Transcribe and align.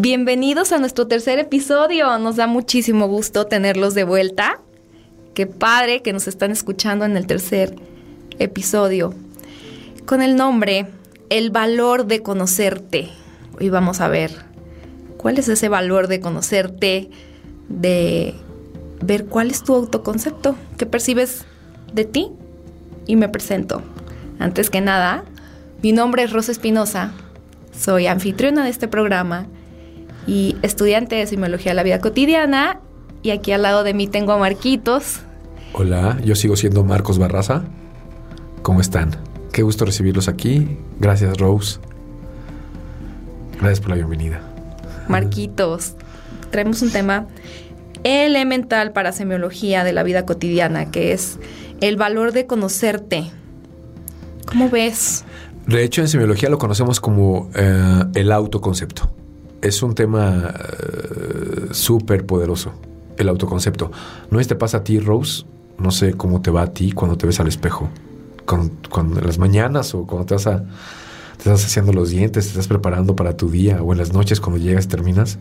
Bienvenidos 0.00 0.70
a 0.70 0.78
nuestro 0.78 1.08
tercer 1.08 1.40
episodio. 1.40 2.20
Nos 2.20 2.36
da 2.36 2.46
muchísimo 2.46 3.08
gusto 3.08 3.46
tenerlos 3.46 3.94
de 3.94 4.04
vuelta. 4.04 4.60
Qué 5.34 5.48
padre 5.48 6.02
que 6.02 6.12
nos 6.12 6.28
están 6.28 6.52
escuchando 6.52 7.04
en 7.04 7.16
el 7.16 7.26
tercer 7.26 7.74
episodio. 8.38 9.12
Con 10.06 10.22
el 10.22 10.36
nombre 10.36 10.86
El 11.30 11.50
valor 11.50 12.06
de 12.06 12.22
conocerte. 12.22 13.08
Hoy 13.58 13.70
vamos 13.70 14.00
a 14.00 14.06
ver 14.06 14.30
cuál 15.16 15.36
es 15.36 15.48
ese 15.48 15.68
valor 15.68 16.06
de 16.06 16.20
conocerte, 16.20 17.10
de 17.68 18.34
ver 19.02 19.24
cuál 19.24 19.50
es 19.50 19.64
tu 19.64 19.74
autoconcepto, 19.74 20.54
qué 20.76 20.86
percibes 20.86 21.44
de 21.92 22.04
ti. 22.04 22.30
Y 23.08 23.16
me 23.16 23.28
presento. 23.28 23.82
Antes 24.38 24.70
que 24.70 24.80
nada, 24.80 25.24
mi 25.82 25.90
nombre 25.90 26.22
es 26.22 26.32
Rosa 26.32 26.52
Espinosa. 26.52 27.14
Soy 27.76 28.06
anfitriona 28.06 28.62
de 28.62 28.70
este 28.70 28.86
programa 28.86 29.48
y 30.26 30.56
estudiante 30.62 31.16
de 31.16 31.26
Semiología 31.26 31.72
de 31.72 31.76
la 31.76 31.82
Vida 31.82 32.00
Cotidiana. 32.00 32.80
Y 33.22 33.30
aquí 33.30 33.52
al 33.52 33.62
lado 33.62 33.84
de 33.84 33.94
mí 33.94 34.06
tengo 34.06 34.32
a 34.32 34.38
Marquitos. 34.38 35.20
Hola, 35.72 36.18
yo 36.24 36.34
sigo 36.34 36.56
siendo 36.56 36.84
Marcos 36.84 37.18
Barraza. 37.18 37.64
¿Cómo 38.62 38.80
están? 38.80 39.16
Qué 39.52 39.62
gusto 39.62 39.84
recibirlos 39.84 40.28
aquí. 40.28 40.78
Gracias, 41.00 41.36
Rose. 41.38 41.80
Gracias 43.58 43.80
por 43.80 43.90
la 43.90 43.96
bienvenida. 43.96 44.40
Marquitos, 45.08 45.94
traemos 46.50 46.82
un 46.82 46.90
tema 46.90 47.26
elemental 48.04 48.92
para 48.92 49.12
semiología 49.12 49.84
de 49.84 49.92
la 49.92 50.02
vida 50.02 50.24
cotidiana, 50.26 50.90
que 50.90 51.12
es 51.12 51.38
el 51.80 51.96
valor 51.96 52.32
de 52.32 52.46
conocerte. 52.46 53.30
¿Cómo 54.46 54.70
ves? 54.70 55.24
De 55.66 55.82
hecho, 55.82 56.02
en 56.02 56.08
semiología 56.08 56.48
lo 56.48 56.58
conocemos 56.58 57.00
como 57.00 57.50
eh, 57.54 58.04
el 58.14 58.32
autoconcepto 58.32 59.10
es 59.62 59.82
un 59.82 59.94
tema 59.94 60.54
uh, 60.54 61.74
súper 61.74 62.26
poderoso, 62.26 62.72
el 63.16 63.28
autoconcepto. 63.28 63.90
¿No 64.30 64.40
te 64.40 64.54
pasa 64.54 64.78
a 64.78 64.84
ti, 64.84 65.00
Rose? 65.00 65.44
No 65.78 65.90
sé 65.90 66.14
cómo 66.14 66.42
te 66.42 66.50
va 66.50 66.62
a 66.62 66.72
ti 66.72 66.92
cuando 66.92 67.16
te 67.16 67.26
ves 67.26 67.40
al 67.40 67.48
espejo. 67.48 67.88
Cuando, 68.46 69.18
en 69.18 69.26
las 69.26 69.38
mañanas 69.38 69.94
o 69.94 70.06
cuando 70.06 70.26
te 70.26 70.34
vas 70.34 70.46
a, 70.46 70.64
te 71.36 71.38
estás 71.38 71.64
haciendo 71.64 71.92
los 71.92 72.10
dientes, 72.10 72.46
te 72.46 72.50
estás 72.50 72.66
preparando 72.66 73.14
para 73.14 73.36
tu 73.36 73.50
día 73.50 73.82
o 73.82 73.92
en 73.92 73.98
las 73.98 74.12
noches 74.12 74.40
cuando 74.40 74.58
llegas 74.58 74.86
y 74.86 74.88
terminas, 74.88 75.38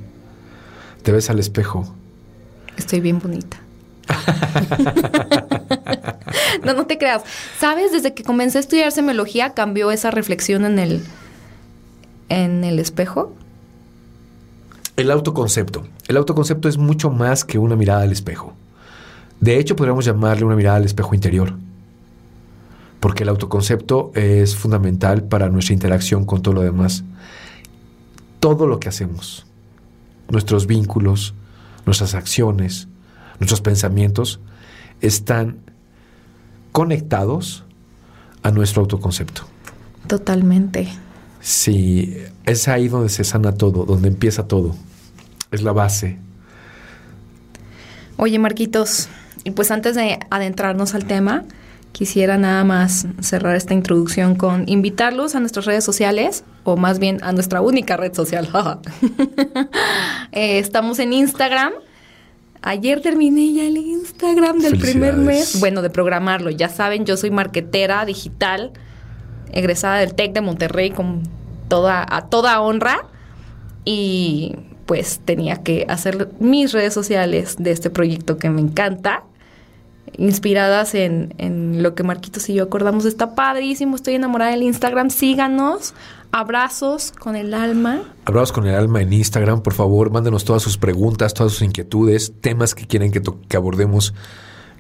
te 1.03 1.11
ves 1.11 1.29
al 1.29 1.39
espejo. 1.39 1.95
Estoy 2.75 2.99
bien 2.99 3.19
bonita. 3.19 3.57
no, 6.63 6.73
no 6.73 6.85
te 6.85 6.97
creas. 6.97 7.23
¿Sabes? 7.59 7.91
Desde 7.91 8.13
que 8.13 8.23
comencé 8.23 8.57
a 8.57 8.61
estudiar 8.61 8.91
semiología 8.91 9.53
cambió 9.53 9.91
esa 9.91 10.11
reflexión 10.11 10.65
en 10.65 10.79
el, 10.79 11.03
en 12.29 12.63
el 12.63 12.79
espejo. 12.79 13.33
El 14.97 15.11
autoconcepto. 15.11 15.85
El 16.07 16.17
autoconcepto 16.17 16.67
es 16.67 16.79
mucho 16.79 17.11
más 17.11 17.45
que 17.45 17.59
una 17.59 17.75
mirada 17.75 18.01
al 18.01 18.11
espejo. 18.11 18.55
De 19.39 19.59
hecho, 19.59 19.75
podríamos 19.75 20.05
llamarle 20.05 20.43
una 20.43 20.55
mirada 20.55 20.77
al 20.77 20.85
espejo 20.85 21.13
interior. 21.13 21.53
Porque 22.99 23.21
el 23.21 23.29
autoconcepto 23.29 24.11
es 24.15 24.55
fundamental 24.55 25.21
para 25.21 25.49
nuestra 25.49 25.75
interacción 25.75 26.25
con 26.25 26.41
todo 26.41 26.55
lo 26.55 26.61
demás. 26.61 27.03
Todo 28.39 28.65
lo 28.65 28.79
que 28.79 28.89
hacemos, 28.89 29.45
nuestros 30.29 30.65
vínculos, 30.65 31.35
nuestras 31.85 32.15
acciones, 32.15 32.87
nuestros 33.39 33.61
pensamientos, 33.61 34.39
están 34.99 35.59
conectados 36.71 37.65
a 38.41 38.49
nuestro 38.49 38.81
autoconcepto. 38.81 39.43
Totalmente. 40.07 40.87
Sí, 41.39 42.17
es 42.45 42.67
ahí 42.67 42.87
donde 42.87 43.09
se 43.09 43.23
sana 43.23 43.51
todo, 43.51 43.85
donde 43.85 44.07
empieza 44.07 44.47
todo 44.47 44.75
es 45.51 45.63
la 45.63 45.73
base. 45.73 46.17
Oye, 48.17 48.39
Marquitos, 48.39 49.09
y 49.43 49.51
pues 49.51 49.71
antes 49.71 49.95
de 49.95 50.19
adentrarnos 50.29 50.95
al 50.95 51.05
tema, 51.05 51.45
quisiera 51.91 52.37
nada 52.37 52.63
más 52.63 53.07
cerrar 53.21 53.55
esta 53.55 53.73
introducción 53.73 54.35
con 54.35 54.63
invitarlos 54.67 55.35
a 55.35 55.39
nuestras 55.39 55.65
redes 55.65 55.83
sociales, 55.83 56.43
o 56.63 56.77
más 56.77 56.99
bien 56.99 57.19
a 57.23 57.31
nuestra 57.31 57.61
única 57.61 57.97
red 57.97 58.13
social. 58.13 58.49
Eh, 60.33 60.59
estamos 60.59 60.99
en 60.99 61.13
Instagram. 61.13 61.71
Ayer 62.61 63.01
terminé 63.01 63.53
ya 63.53 63.63
el 63.63 63.77
Instagram 63.77 64.59
del 64.59 64.77
primer 64.77 65.15
mes. 65.15 65.59
Bueno, 65.59 65.81
de 65.81 65.89
programarlo. 65.89 66.51
Ya 66.51 66.69
saben, 66.69 67.05
yo 67.05 67.17
soy 67.17 67.31
marquetera 67.31 68.05
digital, 68.05 68.73
egresada 69.51 69.97
del 69.97 70.13
TEC 70.13 70.33
de 70.33 70.41
Monterrey 70.41 70.91
con 70.91 71.23
toda, 71.69 72.05
a 72.07 72.27
toda 72.27 72.59
honra. 72.59 73.05
Y 73.85 74.53
pues 74.87 75.19
tenía 75.23 75.57
que 75.57 75.85
hacer 75.87 76.29
mis 76.39 76.71
redes 76.71 76.93
sociales 76.93 77.57
de 77.59 77.71
este 77.71 77.91
proyecto 77.91 78.37
que 78.37 78.49
me 78.49 78.61
encanta, 78.61 79.23
inspiradas 80.17 80.95
en, 80.95 81.35
en, 81.37 81.83
lo 81.83 81.93
que 81.93 82.03
Marquitos 82.03 82.49
y 82.49 82.55
yo 82.55 82.63
acordamos. 82.63 83.05
Está 83.05 83.35
padrísimo, 83.35 83.97
estoy 83.97 84.15
enamorada 84.15 84.51
del 84.51 84.63
Instagram, 84.63 85.11
síganos. 85.11 85.93
Abrazos 86.31 87.11
con 87.11 87.35
el 87.35 87.53
alma. 87.53 88.01
Abrazos 88.25 88.51
con 88.51 88.65
el 88.67 88.75
alma 88.75 89.01
en 89.01 89.13
Instagram, 89.13 89.61
por 89.61 89.73
favor, 89.73 90.09
mándenos 90.09 90.43
todas 90.43 90.63
sus 90.63 90.77
preguntas, 90.77 91.33
todas 91.33 91.53
sus 91.53 91.61
inquietudes, 91.61 92.33
temas 92.41 92.73
que 92.73 92.87
quieren 92.87 93.11
que, 93.11 93.21
que 93.21 93.57
abordemos. 93.57 94.13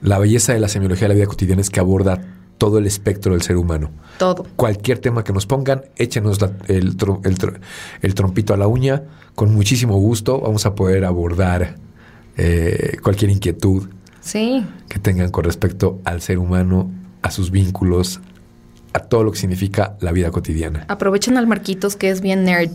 La 0.01 0.19
belleza 0.19 0.53
de 0.53 0.59
la 0.59 0.67
semiología 0.67 1.07
de 1.07 1.09
la 1.09 1.15
vida 1.15 1.27
cotidiana 1.27 1.61
es 1.61 1.69
que 1.69 1.79
aborda 1.79 2.21
todo 2.57 2.77
el 2.77 2.85
espectro 2.85 3.33
del 3.33 3.41
ser 3.41 3.57
humano. 3.57 3.91
Todo. 4.17 4.45
Cualquier 4.55 4.99
tema 4.99 5.23
que 5.23 5.33
nos 5.33 5.45
pongan, 5.45 5.83
échenos 5.95 6.39
el, 6.67 6.97
el, 8.01 8.15
trompito 8.15 8.53
a 8.53 8.57
la 8.57 8.67
uña. 8.67 9.03
Con 9.35 9.53
muchísimo 9.53 9.97
gusto 9.97 10.39
vamos 10.39 10.65
a 10.65 10.75
poder 10.75 11.05
abordar 11.05 11.75
eh, 12.37 12.97
cualquier 13.03 13.31
inquietud 13.31 13.87
sí. 14.21 14.65
que 14.89 14.99
tengan 14.99 15.29
con 15.29 15.43
respecto 15.43 15.99
al 16.03 16.21
ser 16.21 16.39
humano, 16.39 16.89
a 17.21 17.31
sus 17.31 17.51
vínculos, 17.51 18.19
a 18.93 18.99
todo 18.99 19.23
lo 19.23 19.31
que 19.31 19.39
significa 19.39 19.95
la 19.99 20.11
vida 20.11 20.31
cotidiana. 20.31 20.85
Aprovechen 20.87 21.37
al 21.37 21.47
Marquitos 21.47 21.95
que 21.95 22.09
es 22.09 22.21
bien 22.21 22.43
nerd. 22.43 22.71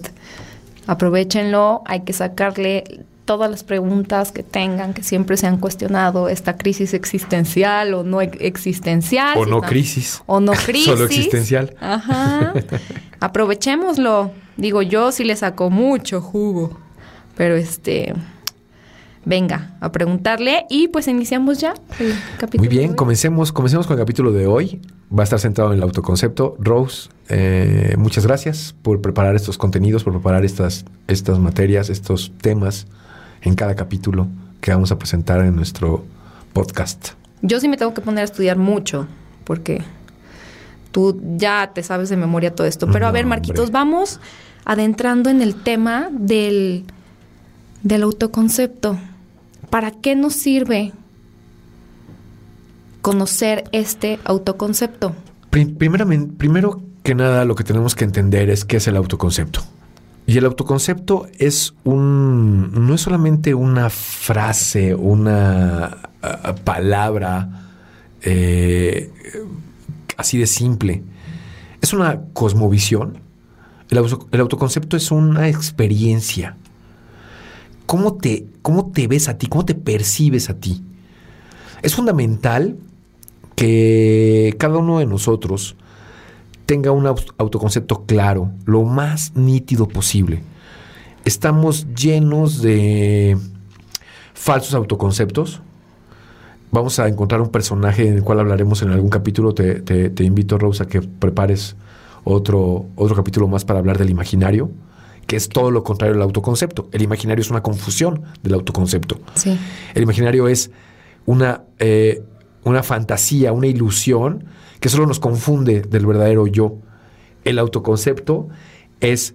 Aprovechenlo, 0.87 1.83
hay 1.87 2.01
que 2.01 2.13
sacarle 2.13 3.05
todas 3.25 3.51
las 3.51 3.65
preguntas 3.65 4.33
que 4.33 4.43
tengan, 4.43 4.95
que 4.95 5.03
siempre 5.03 5.37
se 5.37 5.47
han 5.47 5.59
cuestionado, 5.59 6.29
esta 6.29 6.57
crisis 6.57 6.95
existencial 6.95 7.95
o 7.95 8.03
no 8.03 8.21
existencial. 8.21 9.39
O 9.39 9.47
no 9.47 9.61
crisis. 9.61 10.23
O 10.27 10.41
no 10.41 10.53
crisis. 10.67 10.87
Solo 10.87 11.05
existencial. 11.05 11.75
Ajá. 11.81 12.53
Aprovechémoslo. 13.21 14.33
Digo, 14.57 14.83
yo 14.83 15.13
sí 15.13 15.25
le 15.25 15.37
saco 15.37 15.71
mucho 15.71 16.21
jugo. 16.21 16.79
Pero 17.37 17.57
este. 17.57 18.15
Venga, 19.25 19.77
a 19.81 19.93
preguntarle 19.93 20.67
y 20.69 20.89
pues 20.89 21.07
iniciamos 21.07 21.61
ya 21.61 21.75
el 22.01 22.13
capítulo. 22.39 22.69
Muy 22.69 22.77
bien, 22.77 22.93
comencemos, 22.93 23.53
comencemos 23.53 23.87
con 23.87 23.97
el 23.97 24.03
capítulo 24.03 24.33
de 24.33 24.49
hoy. 24.49 24.83
Va 25.17 25.23
a 25.23 25.25
estar 25.25 25.39
centrado 25.39 25.71
en 25.71 25.77
el 25.77 25.83
autoconcepto. 25.85 26.57
Rose, 26.59 27.09
eh, 27.29 27.95
muchas 27.99 28.27
gracias 28.27 28.75
por 28.83 29.01
preparar 29.01 29.37
estos 29.37 29.59
contenidos, 29.59 30.03
por 30.03 30.13
preparar 30.13 30.45
estas, 30.45 30.85
estas 31.07 31.39
materias, 31.39 31.89
estos 31.89 32.33
temas 32.41 32.89
en 33.43 33.55
cada 33.55 33.75
capítulo 33.75 34.29
que 34.61 34.71
vamos 34.71 34.93
a 34.93 34.99
presentar 34.99 35.45
en 35.45 35.57
nuestro 35.57 36.05
podcast. 36.53 37.11
Yo 37.43 37.59
sí 37.61 37.69
me 37.69 37.77
tengo 37.77 37.93
que 37.93 38.01
poner 38.01 38.23
a 38.23 38.25
estudiar 38.25 38.57
mucho, 38.57 39.07
porque 39.45 39.83
tú 40.93 41.21
ya 41.37 41.73
te 41.75 41.83
sabes 41.83 42.09
de 42.09 42.17
memoria 42.17 42.55
todo 42.55 42.67
esto. 42.67 42.87
Pero 42.91 43.07
a 43.07 43.11
ver, 43.11 43.27
Marquitos, 43.27 43.73
vamos 43.73 44.21
adentrando 44.65 45.29
en 45.29 45.43
el 45.43 45.57
tema 45.57 46.09
del, 46.13 46.85
del 47.83 48.03
autoconcepto. 48.05 48.99
¿Para 49.71 49.91
qué 49.91 50.15
nos 50.15 50.35
sirve 50.35 50.93
conocer 53.01 53.65
este 53.73 54.21
autoconcepto? 54.25 55.15
Primeramente, 55.51 56.33
primero 56.37 56.81
que 57.03 57.15
nada, 57.15 57.45
lo 57.45 57.57
que 57.57 57.65
tenemos 57.65 57.95
que 57.97 58.05
entender 58.05 58.49
es 58.51 58.65
qué 58.65 58.77
es 58.77 58.87
el 58.87 58.97
autoconcepto. 58.97 59.63
Y 60.27 60.39
el 60.39 60.45
autoconcepto 60.45 61.27
es 61.39 61.75
un. 61.85 62.71
no 62.73 62.95
es 62.95 63.01
solamente 63.01 63.55
una 63.55 63.91
frase, 63.91 64.95
una 64.95 65.99
palabra 66.65 67.63
eh, 68.23 69.11
así 70.17 70.39
de 70.39 70.47
simple. 70.47 71.03
Es 71.81 71.93
una 71.93 72.23
cosmovisión. 72.33 73.19
El, 73.91 73.99
autoconcepto 74.41 74.97
es 74.97 75.11
una 75.11 75.49
experiencia. 75.49 76.57
cómo 77.85 78.15
te, 78.15 78.47
cómo 78.63 78.91
te 78.91 79.07
ves 79.07 79.29
a 79.29 79.37
ti, 79.37 79.49
cómo 79.49 79.67
te 79.67 79.75
percibes 79.75 80.49
a 80.49 80.55
ti. 80.55 80.83
Es 81.83 81.95
fundamental 81.95 82.77
que 83.55 84.55
cada 84.59 84.79
uno 84.79 85.01
de 85.01 85.07
nosotros 85.07 85.77
tenga 86.73 86.91
un 86.91 87.07
autoconcepto 87.07 88.07
claro, 88.07 88.51
lo 88.65 88.83
más 88.85 89.37
nítido 89.37 89.87
posible. 89.87 90.43
Estamos 91.27 91.87
llenos 91.95 92.63
de 92.63 93.37
falsos 94.33 94.73
autoconceptos. 94.73 95.61
Vamos 96.71 96.99
a 96.99 97.09
encontrar 97.09 97.43
un 97.43 97.51
personaje 97.51 98.09
en 98.09 98.15
el 98.15 98.23
cual 98.23 98.41
hablaremos 98.41 98.81
en 98.81 98.89
algún 98.89 99.11
capítulo. 99.11 99.53
Te, 99.53 99.83
te, 99.83 100.25
invito, 100.25 100.57
Rose, 100.57 100.83
a 100.83 100.87
que 100.87 101.03
prepares 101.03 101.77
otro, 102.25 102.87
otro 102.97 103.15
capítulo 103.17 103.49
más 103.49 103.67
para 103.67 103.81
hablar 103.81 103.99
del 103.99 104.09
imaginario, 104.09 104.71
que 105.27 105.37
es 105.37 105.51
todo 105.51 105.71
lo 105.71 105.85
contrario 105.85 106.15
al 106.15 106.23
autoconcepto. 106.23 106.89
El 106.91 107.03
imaginario 107.03 107.43
es 107.43 107.51
una 107.51 107.63
confusión 107.63 108.23
del 108.43 108.55
autoconcepto. 108.55 109.21
Sí. 109.35 109.59
El 109.93 110.05
imaginario 110.05 110.49
es 110.49 110.71
una, 111.27 111.65
eh, 111.79 112.23
una 112.65 112.83
fantasía, 112.83 113.53
una 113.53 113.67
ilusión 113.67 114.45
que 114.81 114.89
solo 114.89 115.07
nos 115.07 115.21
confunde 115.21 115.83
del 115.83 116.07
verdadero 116.07 116.47
yo. 116.47 116.79
El 117.45 117.59
autoconcepto 117.59 118.49
es 119.01 119.35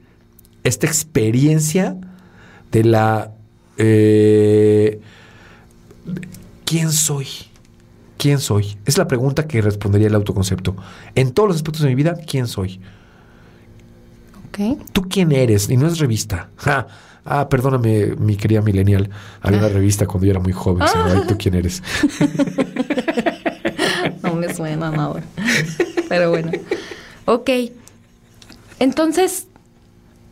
esta 0.63 0.87
experiencia 0.87 1.97
de 2.71 2.83
la... 2.83 3.33
Eh, 3.77 4.99
¿Quién 6.65 6.91
soy? 6.91 7.27
¿Quién 8.17 8.39
soy? 8.39 8.77
Es 8.85 8.97
la 8.97 9.07
pregunta 9.07 9.47
que 9.47 9.61
respondería 9.61 10.07
el 10.07 10.15
autoconcepto. 10.15 10.75
En 11.15 11.31
todos 11.31 11.49
los 11.49 11.55
aspectos 11.57 11.83
de 11.83 11.89
mi 11.89 11.95
vida, 11.95 12.15
¿quién 12.15 12.47
soy? 12.47 12.79
Okay. 14.49 14.77
¿Tú 14.91 15.03
quién 15.03 15.31
eres? 15.31 15.69
Y 15.69 15.77
no 15.77 15.87
es 15.87 15.99
revista. 15.99 16.49
Ah, 17.29 17.49
perdóname, 17.49 18.15
mi 18.17 18.37
querida 18.37 18.61
millennial. 18.61 19.09
Había 19.41 19.59
una 19.59 19.67
ah. 19.67 19.71
revista 19.71 20.07
cuando 20.07 20.25
yo 20.25 20.31
era 20.31 20.39
muy 20.39 20.53
joven. 20.53 20.83
Ah. 20.83 21.23
¿Tú 21.27 21.35
quién 21.37 21.55
eres? 21.55 21.83
no 24.23 24.35
me 24.35 24.53
suena 24.53 24.91
nada. 24.91 25.21
Pero 26.07 26.29
bueno. 26.29 26.51
Ok. 27.25 27.49
Entonces, 28.79 29.47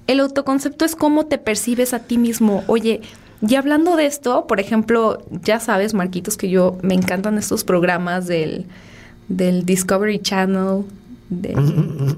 el 0.07 0.19
autoconcepto 0.19 0.85
es 0.85 0.95
cómo 0.95 1.25
te 1.25 1.37
percibes 1.37 1.93
a 1.93 1.99
ti 1.99 2.17
mismo. 2.17 2.63
Oye, 2.67 3.01
y 3.47 3.55
hablando 3.55 3.95
de 3.95 4.05
esto, 4.05 4.47
por 4.47 4.59
ejemplo, 4.59 5.23
ya 5.29 5.59
sabes, 5.59 5.93
Marquitos, 5.93 6.37
que 6.37 6.49
yo 6.49 6.77
me 6.81 6.93
encantan 6.93 7.37
estos 7.37 7.63
programas 7.63 8.27
del, 8.27 8.65
del 9.27 9.65
Discovery 9.65 10.19
Channel, 10.19 10.83
de, 11.29 11.55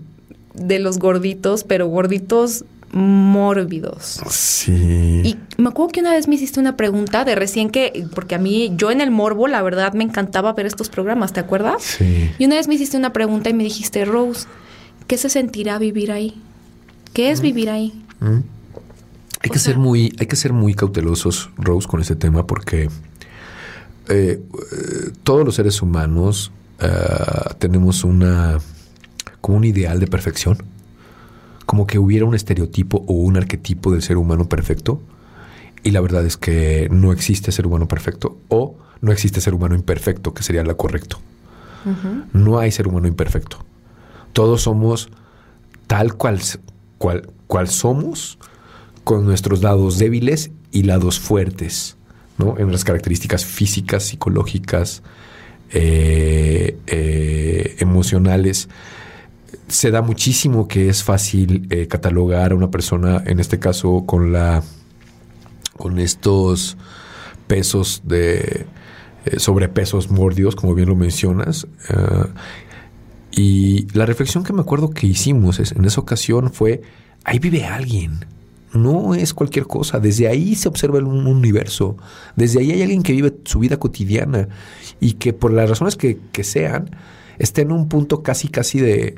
de 0.53 0.79
los 0.79 0.99
gorditos, 0.99 1.63
pero 1.63 1.87
gorditos 1.87 2.65
mórbidos. 2.91 4.21
Sí. 4.29 5.21
Y 5.23 5.37
me 5.57 5.69
acuerdo 5.69 5.91
que 5.91 5.99
una 5.99 6.11
vez 6.11 6.27
me 6.27 6.35
hiciste 6.35 6.59
una 6.59 6.77
pregunta 6.77 7.25
de 7.25 7.35
recién 7.35 7.69
que, 7.69 8.07
porque 8.15 8.35
a 8.35 8.37
mí, 8.37 8.73
yo 8.75 8.91
en 8.91 9.01
el 9.01 9.11
morbo, 9.11 9.47
la 9.47 9.61
verdad, 9.61 9.93
me 9.93 10.03
encantaba 10.03 10.53
ver 10.53 10.65
estos 10.65 10.89
programas, 10.89 11.33
¿te 11.33 11.39
acuerdas? 11.39 11.83
Sí. 11.83 12.31
Y 12.37 12.45
una 12.45 12.55
vez 12.55 12.67
me 12.67 12.75
hiciste 12.75 12.97
una 12.97 13.13
pregunta 13.13 13.49
y 13.49 13.53
me 13.53 13.63
dijiste, 13.63 14.05
Rose, 14.05 14.47
¿qué 15.07 15.17
se 15.17 15.29
sentirá 15.29 15.77
vivir 15.77 16.11
ahí? 16.11 16.41
¿Qué 17.13 17.31
es 17.31 17.41
vivir 17.41 17.69
ahí? 17.69 18.03
Hay 19.41 19.49
que 19.49 19.59
ser 19.59 19.77
muy, 19.77 20.15
hay 20.19 20.27
que 20.27 20.35
ser 20.35 20.53
muy 20.53 20.73
cautelosos, 20.73 21.49
Rose, 21.57 21.87
con 21.87 22.01
este 22.01 22.15
tema, 22.15 22.47
porque 22.47 22.89
eh, 24.09 24.41
todos 25.23 25.45
los 25.45 25.55
seres 25.55 25.81
humanos 25.81 26.51
eh, 26.79 26.87
tenemos 27.59 28.03
una 28.03 28.59
como 29.41 29.57
un 29.57 29.63
ideal 29.63 29.99
de 29.99 30.07
perfección 30.07 30.57
como 31.67 31.85
que 31.85 31.99
hubiera 31.99 32.25
un 32.25 32.33
estereotipo 32.33 33.03
o 33.07 33.13
un 33.13 33.35
arquetipo 33.35 33.91
del 33.91 34.01
ser 34.01 34.17
humano 34.17 34.47
perfecto. 34.47 35.01
Y 35.83 35.91
la 35.91 36.01
verdad 36.01 36.25
es 36.25 36.37
que 36.37 36.87
no 36.89 37.11
existe 37.11 37.51
ser 37.51 37.67
humano 37.67 37.87
perfecto 37.89 38.37
o 38.47 38.77
no 39.01 39.11
existe 39.11 39.41
ser 39.41 39.53
humano 39.53 39.75
imperfecto, 39.75 40.33
que 40.33 40.43
sería 40.43 40.63
lo 40.63 40.75
correcto. 40.77 41.19
No 42.33 42.59
hay 42.59 42.71
ser 42.71 42.87
humano 42.87 43.07
imperfecto. 43.07 43.63
Todos 44.33 44.63
somos 44.63 45.09
tal 45.87 46.15
cual, 46.15 46.39
cual, 46.97 47.29
cual 47.47 47.67
somos, 47.67 48.39
con 49.03 49.25
nuestros 49.25 49.61
lados 49.61 49.97
débiles 49.97 50.51
y 50.71 50.83
lados 50.83 51.19
fuertes, 51.19 51.97
¿no? 52.37 52.57
En 52.57 52.71
las 52.71 52.83
características 52.83 53.45
físicas, 53.45 54.03
psicológicas, 54.03 55.03
eh, 55.71 56.77
eh, 56.87 57.75
emocionales 57.79 58.69
se 59.67 59.91
da 59.91 60.01
muchísimo 60.01 60.67
que 60.67 60.89
es 60.89 61.03
fácil 61.03 61.67
eh, 61.69 61.87
catalogar 61.87 62.51
a 62.51 62.55
una 62.55 62.71
persona, 62.71 63.23
en 63.25 63.39
este 63.39 63.59
caso 63.59 64.05
con 64.05 64.31
la 64.31 64.63
con 65.77 65.99
estos 65.99 66.77
pesos 67.47 68.01
de 68.05 68.65
eh, 69.25 69.39
sobrepesos 69.39 70.09
mordios, 70.09 70.55
como 70.55 70.73
bien 70.73 70.89
lo 70.89 70.95
mencionas. 70.95 71.67
Eh, 71.89 72.25
y 73.31 73.87
la 73.93 74.05
reflexión 74.05 74.43
que 74.43 74.53
me 74.53 74.61
acuerdo 74.61 74.89
que 74.89 75.05
hicimos 75.05 75.59
en 75.59 75.85
esa 75.85 76.01
ocasión 76.01 76.51
fue, 76.51 76.81
ahí 77.23 77.37
vive 77.37 77.65
alguien, 77.65 78.25
no 78.73 79.13
es 79.13 79.33
cualquier 79.33 79.67
cosa, 79.67 79.99
desde 79.99 80.27
ahí 80.27 80.55
se 80.55 80.67
observa 80.67 80.97
un 80.99 81.27
universo, 81.27 81.97
desde 82.35 82.59
ahí 82.59 82.71
hay 82.71 82.81
alguien 82.81 83.03
que 83.03 83.13
vive 83.13 83.35
su 83.45 83.59
vida 83.59 83.77
cotidiana 83.77 84.47
y 84.99 85.13
que 85.13 85.33
por 85.33 85.53
las 85.53 85.69
razones 85.69 85.95
que, 85.95 86.17
que 86.31 86.43
sean, 86.43 86.89
está 87.39 87.61
en 87.61 87.71
un 87.71 87.87
punto 87.89 88.23
casi, 88.23 88.47
casi 88.47 88.79
de, 88.79 89.15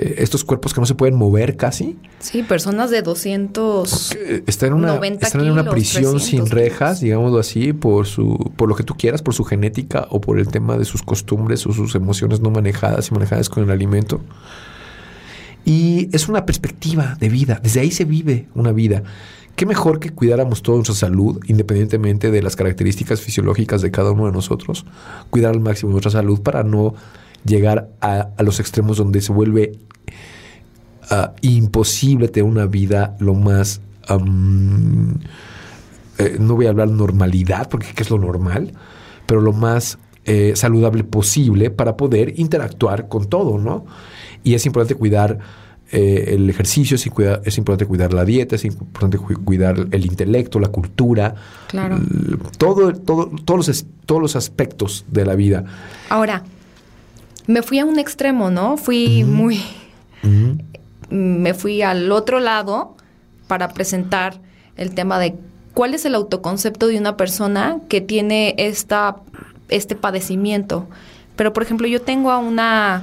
eh, 0.00 0.14
estos 0.18 0.44
cuerpos 0.44 0.72
que 0.72 0.80
no 0.80 0.86
se 0.86 0.94
pueden 0.94 1.16
mover 1.16 1.56
casi. 1.56 1.98
Sí, 2.20 2.42
personas 2.42 2.90
de 2.90 3.02
200. 3.02 4.16
Están 4.46 4.68
en 4.68 4.74
una, 4.74 4.94
están 4.94 5.42
en 5.42 5.50
una 5.50 5.68
prisión 5.68 6.20
sin 6.20 6.46
rejas, 6.46 7.00
digámoslo 7.00 7.38
así, 7.38 7.72
por, 7.72 8.06
su, 8.06 8.52
por 8.56 8.68
lo 8.68 8.76
que 8.76 8.82
tú 8.82 8.94
quieras, 8.96 9.20
por 9.20 9.34
su 9.34 9.44
genética 9.44 10.06
o 10.10 10.20
por 10.20 10.38
el 10.38 10.48
tema 10.48 10.78
de 10.78 10.84
sus 10.84 11.02
costumbres 11.02 11.66
o 11.66 11.72
sus 11.72 11.94
emociones 11.94 12.40
no 12.40 12.50
manejadas 12.50 13.08
y 13.08 13.14
manejadas 13.14 13.48
con 13.48 13.64
el 13.64 13.70
alimento. 13.70 14.20
Y 15.64 16.08
es 16.12 16.28
una 16.28 16.46
perspectiva 16.46 17.16
de 17.20 17.28
vida, 17.28 17.60
desde 17.62 17.80
ahí 17.80 17.90
se 17.90 18.04
vive 18.04 18.46
una 18.54 18.72
vida. 18.72 19.02
¿Qué 19.60 19.66
mejor 19.66 20.00
que 20.00 20.08
cuidáramos 20.08 20.62
toda 20.62 20.76
nuestra 20.78 20.94
salud, 20.94 21.38
independientemente 21.46 22.30
de 22.30 22.40
las 22.40 22.56
características 22.56 23.20
fisiológicas 23.20 23.82
de 23.82 23.90
cada 23.90 24.10
uno 24.10 24.24
de 24.24 24.32
nosotros? 24.32 24.86
Cuidar 25.28 25.52
al 25.52 25.60
máximo 25.60 25.92
nuestra 25.92 26.10
salud 26.10 26.40
para 26.40 26.62
no 26.62 26.94
llegar 27.44 27.90
a, 28.00 28.30
los 28.38 28.58
extremos 28.58 28.96
donde 28.96 29.20
se 29.20 29.34
vuelve 29.34 29.72
ah, 31.10 31.34
imposible 31.42 32.28
tener 32.28 32.50
una 32.50 32.64
vida 32.64 33.16
lo 33.18 33.34
más... 33.34 33.82
Eh, 36.16 36.36
no 36.40 36.54
voy 36.54 36.64
a 36.64 36.70
hablar 36.70 36.88
normalidad, 36.88 37.68
porque 37.68 37.88
¿qué 37.94 38.02
es 38.02 38.08
lo 38.08 38.16
normal? 38.16 38.72
Pero 39.26 39.42
lo 39.42 39.52
más 39.52 39.98
eh, 40.24 40.54
saludable 40.56 41.04
posible 41.04 41.68
para 41.68 41.98
poder 41.98 42.40
interactuar 42.40 43.08
con 43.08 43.28
todo, 43.28 43.58
¿no? 43.58 43.84
Y 44.42 44.54
es 44.54 44.64
importante 44.64 44.94
cuidar 44.94 45.38
eh, 45.92 46.34
el 46.34 46.48
ejercicio, 46.48 46.94
es, 46.94 47.04
es, 47.44 47.58
importante 47.58 47.84
cuidar 47.84 48.12
la 48.12 48.24
dieta, 48.24 48.54
es 48.54 48.64
importante 48.64 49.18
cuidar 49.18 49.88
el 49.90 50.06
intelecto, 50.06 50.60
la 50.60 50.68
cultura, 50.68 51.34
claro. 51.66 51.98
todo, 52.58 52.92
todo, 52.92 53.30
todos, 53.44 53.66
los, 53.66 53.86
todos 54.06 54.22
los 54.22 54.36
aspectos 54.36 55.04
de 55.08 55.24
la 55.24 55.34
vida. 55.34 55.64
Ahora, 56.08 56.44
me 57.48 57.62
fui 57.62 57.80
a 57.80 57.84
un 57.84 57.98
extremo, 57.98 58.50
¿no? 58.50 58.76
Fui 58.76 59.24
muy... 59.24 59.60
Me 61.10 61.54
fui 61.54 61.82
al 61.82 62.12
otro 62.12 62.38
lado 62.38 62.94
para 63.48 63.70
presentar 63.70 64.40
el 64.76 64.94
tema 64.94 65.18
de 65.18 65.34
cuál 65.74 65.92
es 65.94 66.04
el 66.04 66.14
autoconcepto 66.14 66.86
de 66.86 66.98
una 66.98 67.16
persona 67.16 67.80
que 67.88 68.00
tiene 68.00 68.54
esta, 68.58 69.16
este 69.70 69.96
padecimiento. 69.96 70.86
Pero, 71.34 71.52
por 71.52 71.64
ejemplo, 71.64 71.88
yo 71.88 72.00
tengo 72.00 72.30
a 72.30 72.38
una, 72.38 73.02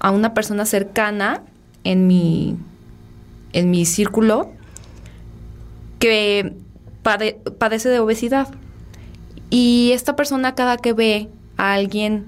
a 0.00 0.10
una 0.10 0.34
persona 0.34 0.66
cercana 0.66 1.42
en 1.90 2.06
mi, 2.06 2.56
en 3.52 3.70
mi 3.70 3.84
círculo 3.84 4.50
que 5.98 6.54
padece 7.02 7.88
de 7.88 7.98
obesidad. 7.98 8.48
Y 9.50 9.92
esta 9.92 10.14
persona 10.14 10.54
cada 10.54 10.76
que 10.76 10.92
ve 10.92 11.28
a 11.56 11.72
alguien 11.72 12.26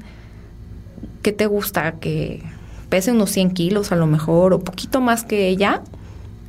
¿qué 1.22 1.32
te 1.32 1.46
gusta? 1.46 1.92
Que 2.00 2.42
pese 2.88 3.12
unos 3.12 3.30
100 3.30 3.52
kilos 3.52 3.92
a 3.92 3.96
lo 3.96 4.06
mejor, 4.06 4.52
o 4.52 4.60
poquito 4.60 5.00
más 5.00 5.24
que 5.24 5.48
ella, 5.48 5.82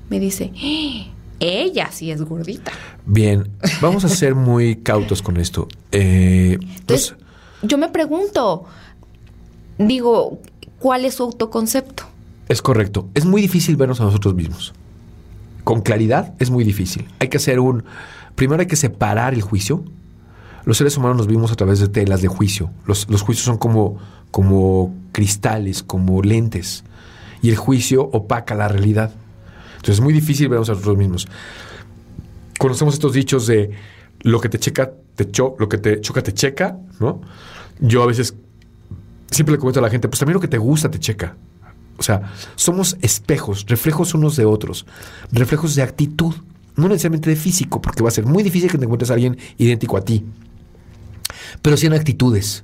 me 0.09 0.19
dice, 0.19 0.51
¡Ah! 0.55 1.07
ella 1.39 1.89
sí 1.91 2.11
es 2.11 2.21
gordita. 2.21 2.71
Bien, 3.05 3.49
vamos 3.81 4.05
a 4.05 4.09
ser 4.09 4.35
muy 4.35 4.77
cautos 4.77 5.21
con 5.21 5.37
esto. 5.37 5.67
Eh, 5.91 6.57
Entonces, 6.61 7.15
pues, 7.17 7.69
yo 7.69 7.77
me 7.77 7.89
pregunto, 7.89 8.65
digo, 9.77 10.39
¿cuál 10.79 11.05
es 11.05 11.15
su 11.15 11.23
autoconcepto? 11.23 12.05
Es 12.51 12.61
correcto. 12.61 13.09
Es 13.13 13.23
muy 13.25 13.41
difícil 13.41 13.77
vernos 13.77 14.01
a 14.01 14.03
nosotros 14.03 14.35
mismos. 14.35 14.73
Con 15.63 15.79
claridad 15.79 16.33
es 16.37 16.49
muy 16.49 16.65
difícil. 16.65 17.07
Hay 17.19 17.29
que 17.29 17.37
hacer 17.37 17.61
un... 17.61 17.85
Primero 18.35 18.59
hay 18.59 18.67
que 18.67 18.75
separar 18.75 19.33
el 19.33 19.41
juicio. 19.41 19.85
Los 20.65 20.75
seres 20.75 20.97
humanos 20.97 21.15
nos 21.15 21.27
vimos 21.27 21.53
a 21.53 21.55
través 21.55 21.79
de 21.79 21.87
telas 21.87 22.21
de 22.21 22.27
juicio. 22.27 22.69
Los, 22.85 23.09
los 23.09 23.21
juicios 23.21 23.45
son 23.45 23.57
como 23.57 23.99
como 24.31 24.93
cristales, 25.13 25.81
como 25.81 26.21
lentes. 26.21 26.83
Y 27.41 27.47
el 27.47 27.55
juicio 27.55 28.03
opaca 28.11 28.53
la 28.53 28.67
realidad. 28.67 29.13
Entonces 29.75 29.95
es 29.95 30.01
muy 30.01 30.11
difícil 30.11 30.49
vernos 30.49 30.67
a 30.67 30.73
nosotros 30.73 30.97
mismos. 30.97 31.29
conocemos 32.59 32.95
estos 32.95 33.13
dichos 33.13 33.47
de 33.47 33.71
lo 34.23 34.41
que 34.41 34.49
te 34.49 34.59
checa, 34.59 34.91
te 35.15 35.31
cho 35.31 35.55
lo 35.57 35.69
que 35.69 35.77
te 35.77 36.01
choca, 36.01 36.21
te 36.21 36.33
checa, 36.33 36.77
¿no? 36.99 37.21
Yo 37.79 38.03
a 38.03 38.07
veces 38.07 38.35
siempre 39.31 39.53
le 39.53 39.59
comento 39.59 39.79
a 39.79 39.83
la 39.83 39.89
gente, 39.89 40.09
pues 40.09 40.19
también 40.19 40.33
lo 40.33 40.41
que 40.41 40.49
te 40.49 40.57
gusta 40.57 40.91
te 40.91 40.99
checa. 40.99 41.37
O 42.01 42.03
sea, 42.03 42.33
somos 42.55 42.97
espejos, 43.03 43.67
reflejos 43.67 44.15
unos 44.15 44.35
de 44.35 44.43
otros, 44.43 44.87
reflejos 45.31 45.75
de 45.75 45.83
actitud, 45.83 46.33
no 46.75 46.87
necesariamente 46.87 47.29
de 47.29 47.35
físico, 47.35 47.79
porque 47.79 48.01
va 48.01 48.09
a 48.09 48.11
ser 48.11 48.25
muy 48.25 48.41
difícil 48.41 48.71
que 48.71 48.79
te 48.79 48.85
encuentres 48.85 49.11
a 49.11 49.13
alguien 49.13 49.37
idéntico 49.59 49.97
a 49.97 50.01
ti, 50.01 50.25
pero 51.61 51.77
sí 51.77 51.85
en 51.85 51.93
actitudes. 51.93 52.63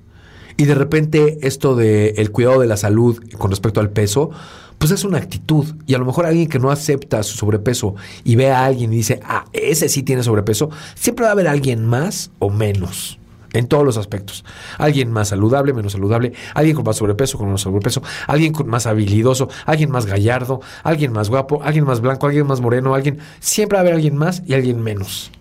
Y 0.58 0.65
de 0.65 0.74
repente 0.74 1.38
esto 1.44 1.75
de 1.75 2.15
el 2.17 2.32
cuidado 2.32 2.62
de 2.62 2.65
la 2.65 2.77
salud 2.77 3.24
con 3.38 3.51
respecto 3.51 3.79
al 3.79 3.91
peso, 3.91 4.32
pues 4.79 4.89
es 4.89 5.03
una 5.03 5.20
actitud. 5.20 5.67
Y 5.86 5.94
a 5.94 6.00
lo 6.00 6.06
mejor 6.06 6.25
alguien 6.25 6.50
que 6.50 6.58
no 6.58 6.72
acepta 6.72 7.22
su 7.22 7.38
sobrepeso 7.38 7.94
y 8.24 8.38
ve 8.38 8.50
a 8.50 8.65
alguien 8.65 8.91
y 8.91 8.96
dice, 8.96 9.20
ah, 9.24 9.46
ese 9.53 9.88
sí 9.88 10.01
tiene 10.01 10.24
sobrepeso, 10.24 10.72
siempre 10.96 11.25
va 11.25 11.29
a 11.29 11.34
haber 11.34 11.48
alguien 11.48 11.86
más 11.86 12.32
o 12.39 12.50
menos. 12.50 13.20
En 13.57 13.67
todos 13.67 13.83
los 13.83 13.97
aspectos. 13.97 14.45
Alguien 14.77 15.11
más 15.11 15.29
saludable, 15.29 15.73
menos 15.73 15.93
saludable, 15.93 16.33
alguien 16.53 16.75
con 16.75 16.85
más 16.85 16.97
sobrepeso, 16.97 17.39
con 17.39 17.47
menos 17.47 17.61
sobrepeso, 17.61 18.03
alguien 18.27 18.53
con 18.53 18.67
más 18.67 18.85
habilidoso, 18.85 19.49
alguien 19.65 19.89
más 19.89 20.05
gallardo, 20.05 20.61
alguien 20.83 21.11
más 21.11 21.29
guapo, 21.29 21.63
alguien 21.63 21.83
más 21.83 21.99
blanco, 21.99 22.27
alguien 22.27 22.45
más 22.45 22.61
moreno, 22.61 22.93
alguien. 22.93 23.17
Siempre 23.39 23.77
va 23.77 23.79
a 23.79 23.81
haber 23.81 23.95
alguien 23.95 24.15
más 24.15 24.43
y 24.45 24.53
alguien 24.53 24.83
menos. 24.83 25.31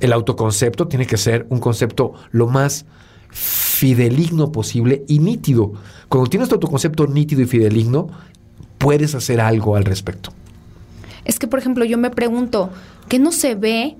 El 0.00 0.12
autoconcepto 0.12 0.88
tiene 0.88 1.06
que 1.06 1.16
ser 1.16 1.46
un 1.48 1.60
concepto 1.60 2.14
lo 2.32 2.48
más 2.48 2.86
fideligno 3.30 4.50
posible 4.50 5.04
y 5.06 5.20
nítido. 5.20 5.74
Cuando 6.08 6.28
tienes 6.28 6.48
tu 6.48 6.56
autoconcepto 6.56 7.06
nítido 7.06 7.40
y 7.40 7.46
fideligno, 7.46 8.08
puedes 8.78 9.14
hacer 9.14 9.40
algo 9.40 9.76
al 9.76 9.84
respecto. 9.84 10.32
Es 11.24 11.38
que, 11.38 11.46
por 11.46 11.60
ejemplo, 11.60 11.84
yo 11.84 11.98
me 11.98 12.10
pregunto, 12.10 12.70
¿qué 13.08 13.20
no 13.20 13.30
se 13.30 13.54
ve 13.54 13.96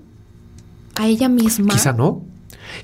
a 0.97 1.07
ella 1.07 1.29
misma? 1.29 1.73
Quizá 1.73 1.93
no. 1.93 2.32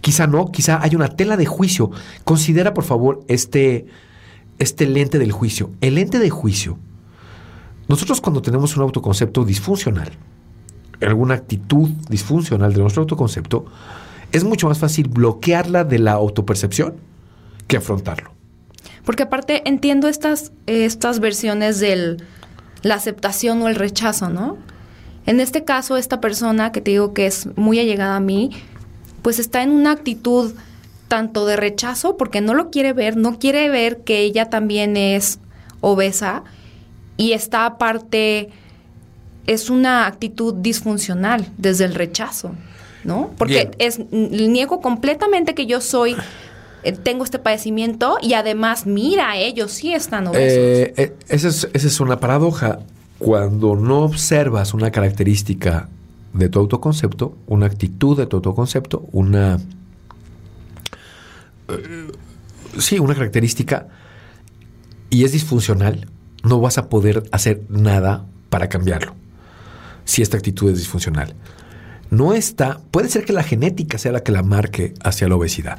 Quizá 0.00 0.26
no, 0.26 0.50
quizá 0.50 0.82
hay 0.82 0.94
una 0.94 1.08
tela 1.08 1.36
de 1.36 1.46
juicio. 1.46 1.90
Considera, 2.24 2.74
por 2.74 2.84
favor, 2.84 3.24
este, 3.28 3.86
este 4.58 4.86
lente 4.86 5.18
del 5.18 5.32
juicio. 5.32 5.70
El 5.80 5.96
lente 5.96 6.18
de 6.18 6.30
juicio. 6.30 6.78
Nosotros 7.88 8.20
cuando 8.20 8.42
tenemos 8.42 8.76
un 8.76 8.82
autoconcepto 8.82 9.44
disfuncional, 9.44 10.10
alguna 11.00 11.34
actitud 11.34 11.88
disfuncional 12.08 12.72
de 12.74 12.80
nuestro 12.80 13.02
autoconcepto, 13.02 13.66
es 14.32 14.44
mucho 14.44 14.68
más 14.68 14.78
fácil 14.78 15.08
bloquearla 15.08 15.84
de 15.84 15.98
la 15.98 16.12
autopercepción 16.12 16.96
que 17.66 17.78
afrontarlo. 17.78 18.32
Porque 19.04 19.22
aparte 19.22 19.66
entiendo 19.66 20.08
estas, 20.08 20.52
estas 20.66 21.20
versiones 21.20 21.80
de 21.80 22.18
la 22.82 22.94
aceptación 22.94 23.62
o 23.62 23.68
el 23.68 23.74
rechazo, 23.74 24.28
¿no? 24.28 24.58
En 25.24 25.40
este 25.40 25.64
caso, 25.64 25.96
esta 25.96 26.20
persona 26.20 26.72
que 26.72 26.80
te 26.80 26.90
digo 26.90 27.12
que 27.12 27.26
es 27.26 27.48
muy 27.56 27.78
allegada 27.78 28.16
a 28.16 28.20
mí, 28.20 28.50
pues 29.22 29.38
está 29.38 29.62
en 29.62 29.70
una 29.70 29.92
actitud 29.92 30.52
tanto 31.08 31.46
de 31.46 31.56
rechazo, 31.56 32.16
porque 32.16 32.40
no 32.40 32.54
lo 32.54 32.70
quiere 32.70 32.92
ver, 32.92 33.16
no 33.16 33.38
quiere 33.38 33.68
ver 33.70 33.98
que 34.00 34.20
ella 34.20 34.50
también 34.50 34.96
es 34.96 35.38
obesa, 35.80 36.44
y 37.16 37.32
está 37.32 37.66
aparte, 37.66 38.50
es 39.46 39.70
una 39.70 40.06
actitud 40.06 40.54
disfuncional 40.54 41.48
desde 41.56 41.84
el 41.84 41.94
rechazo, 41.94 42.52
¿no? 43.04 43.30
Porque 43.38 43.70
es, 43.78 44.00
niego 44.10 44.80
completamente 44.80 45.54
que 45.54 45.66
yo 45.66 45.80
soy 45.80 46.14
eh, 46.84 46.92
tengo 46.92 47.24
este 47.24 47.38
padecimiento 47.38 48.18
y 48.22 48.34
además, 48.34 48.86
mira, 48.86 49.36
ellos 49.36 49.72
sí 49.72 49.92
están 49.92 50.28
obesos. 50.28 50.58
Eh, 50.58 50.94
eh, 50.96 51.16
esa, 51.28 51.48
es, 51.48 51.68
esa 51.72 51.86
es 51.86 52.00
una 52.00 52.20
paradoja. 52.20 52.78
Cuando 53.18 53.74
no 53.74 54.04
observas 54.04 54.74
una 54.74 54.92
característica 54.92 55.88
de 56.32 56.48
tu 56.48 56.58
autoconcepto, 56.58 57.36
una 57.46 57.66
actitud 57.66 58.16
de 58.16 58.26
tu 58.26 58.36
autoconcepto, 58.36 59.08
una... 59.12 59.58
sí, 62.78 62.98
una 62.98 63.14
característica 63.14 63.88
y 65.10 65.24
es 65.24 65.32
disfuncional, 65.32 66.08
no 66.44 66.60
vas 66.60 66.78
a 66.78 66.88
poder 66.88 67.24
hacer 67.32 67.62
nada 67.68 68.26
para 68.50 68.68
cambiarlo. 68.68 69.14
Si 70.04 70.22
esta 70.22 70.36
actitud 70.36 70.70
es 70.70 70.78
disfuncional. 70.78 71.34
No 72.10 72.32
está, 72.32 72.80
puede 72.90 73.08
ser 73.08 73.24
que 73.24 73.34
la 73.34 73.42
genética 73.42 73.98
sea 73.98 74.12
la 74.12 74.22
que 74.22 74.32
la 74.32 74.42
marque 74.42 74.94
hacia 75.04 75.28
la 75.28 75.36
obesidad, 75.36 75.78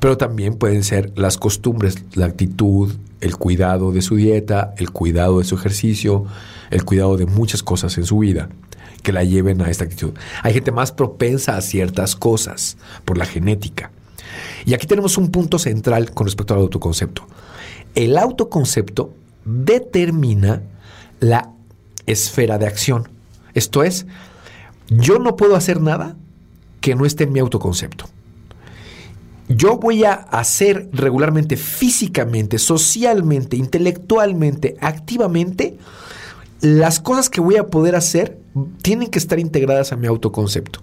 pero 0.00 0.16
también 0.16 0.54
pueden 0.54 0.82
ser 0.82 1.12
las 1.14 1.38
costumbres, 1.38 2.02
la 2.14 2.26
actitud, 2.26 2.92
el 3.20 3.36
cuidado 3.36 3.92
de 3.92 4.02
su 4.02 4.16
dieta, 4.16 4.74
el 4.78 4.90
cuidado 4.90 5.38
de 5.38 5.44
su 5.44 5.54
ejercicio, 5.54 6.24
el 6.70 6.84
cuidado 6.84 7.16
de 7.16 7.26
muchas 7.26 7.62
cosas 7.62 7.96
en 7.98 8.06
su 8.06 8.18
vida 8.18 8.48
que 9.02 9.12
la 9.12 9.24
lleven 9.24 9.60
a 9.62 9.70
esta 9.70 9.84
actitud. 9.84 10.12
Hay 10.42 10.54
gente 10.54 10.72
más 10.72 10.92
propensa 10.92 11.56
a 11.56 11.60
ciertas 11.60 12.16
cosas 12.16 12.76
por 13.04 13.18
la 13.18 13.26
genética. 13.26 13.90
Y 14.64 14.74
aquí 14.74 14.86
tenemos 14.86 15.18
un 15.18 15.30
punto 15.30 15.58
central 15.58 16.12
con 16.12 16.26
respecto 16.26 16.54
al 16.54 16.60
autoconcepto. 16.60 17.26
El 17.94 18.16
autoconcepto 18.16 19.14
determina 19.44 20.62
la 21.20 21.50
esfera 22.06 22.58
de 22.58 22.66
acción. 22.66 23.08
Esto 23.54 23.82
es, 23.82 24.06
yo 24.88 25.18
no 25.18 25.36
puedo 25.36 25.56
hacer 25.56 25.80
nada 25.80 26.16
que 26.80 26.94
no 26.94 27.04
esté 27.04 27.24
en 27.24 27.32
mi 27.32 27.40
autoconcepto. 27.40 28.06
Yo 29.48 29.76
voy 29.76 30.04
a 30.04 30.14
hacer 30.14 30.88
regularmente, 30.92 31.56
físicamente, 31.56 32.58
socialmente, 32.58 33.56
intelectualmente, 33.56 34.76
activamente, 34.80 35.76
las 36.62 37.00
cosas 37.00 37.28
que 37.28 37.40
voy 37.40 37.56
a 37.56 37.66
poder 37.66 37.96
hacer 37.96 38.38
tienen 38.80 39.08
que 39.08 39.18
estar 39.18 39.38
integradas 39.38 39.92
a 39.92 39.96
mi 39.96 40.06
autoconcepto. 40.06 40.80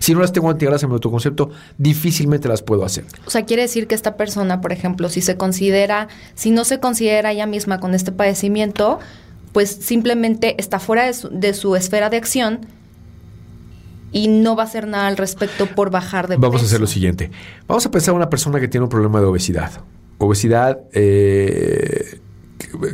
Si 0.00 0.14
no 0.14 0.20
las 0.20 0.32
tengo 0.32 0.50
integradas 0.50 0.82
a 0.84 0.86
mi 0.86 0.94
autoconcepto, 0.94 1.50
difícilmente 1.76 2.48
las 2.48 2.62
puedo 2.62 2.84
hacer. 2.84 3.04
O 3.26 3.30
sea, 3.30 3.44
quiere 3.44 3.62
decir 3.62 3.86
que 3.86 3.94
esta 3.94 4.16
persona, 4.16 4.60
por 4.60 4.72
ejemplo, 4.72 5.08
si 5.08 5.20
se 5.20 5.36
considera, 5.36 6.08
si 6.34 6.50
no 6.50 6.64
se 6.64 6.80
considera 6.80 7.32
ella 7.32 7.46
misma 7.46 7.78
con 7.78 7.94
este 7.94 8.10
padecimiento, 8.10 9.00
pues 9.52 9.70
simplemente 9.70 10.54
está 10.58 10.78
fuera 10.78 11.04
de 11.04 11.12
su, 11.12 11.28
de 11.28 11.52
su 11.52 11.76
esfera 11.76 12.10
de 12.10 12.16
acción 12.16 12.60
y 14.12 14.28
no 14.28 14.56
va 14.56 14.62
a 14.62 14.66
hacer 14.66 14.86
nada 14.86 15.08
al 15.08 15.16
respecto 15.16 15.66
por 15.66 15.90
bajar 15.90 16.28
de 16.28 16.36
Vamos 16.36 16.62
a 16.62 16.64
hacer 16.64 16.80
lo 16.80 16.86
siguiente. 16.86 17.30
Vamos 17.66 17.84
a 17.84 17.90
pensar 17.90 18.12
en 18.12 18.16
una 18.16 18.30
persona 18.30 18.60
que 18.60 18.68
tiene 18.68 18.84
un 18.84 18.90
problema 18.90 19.20
de 19.20 19.26
obesidad. 19.26 19.72
Obesidad 20.18 20.80
eh, 20.92 21.97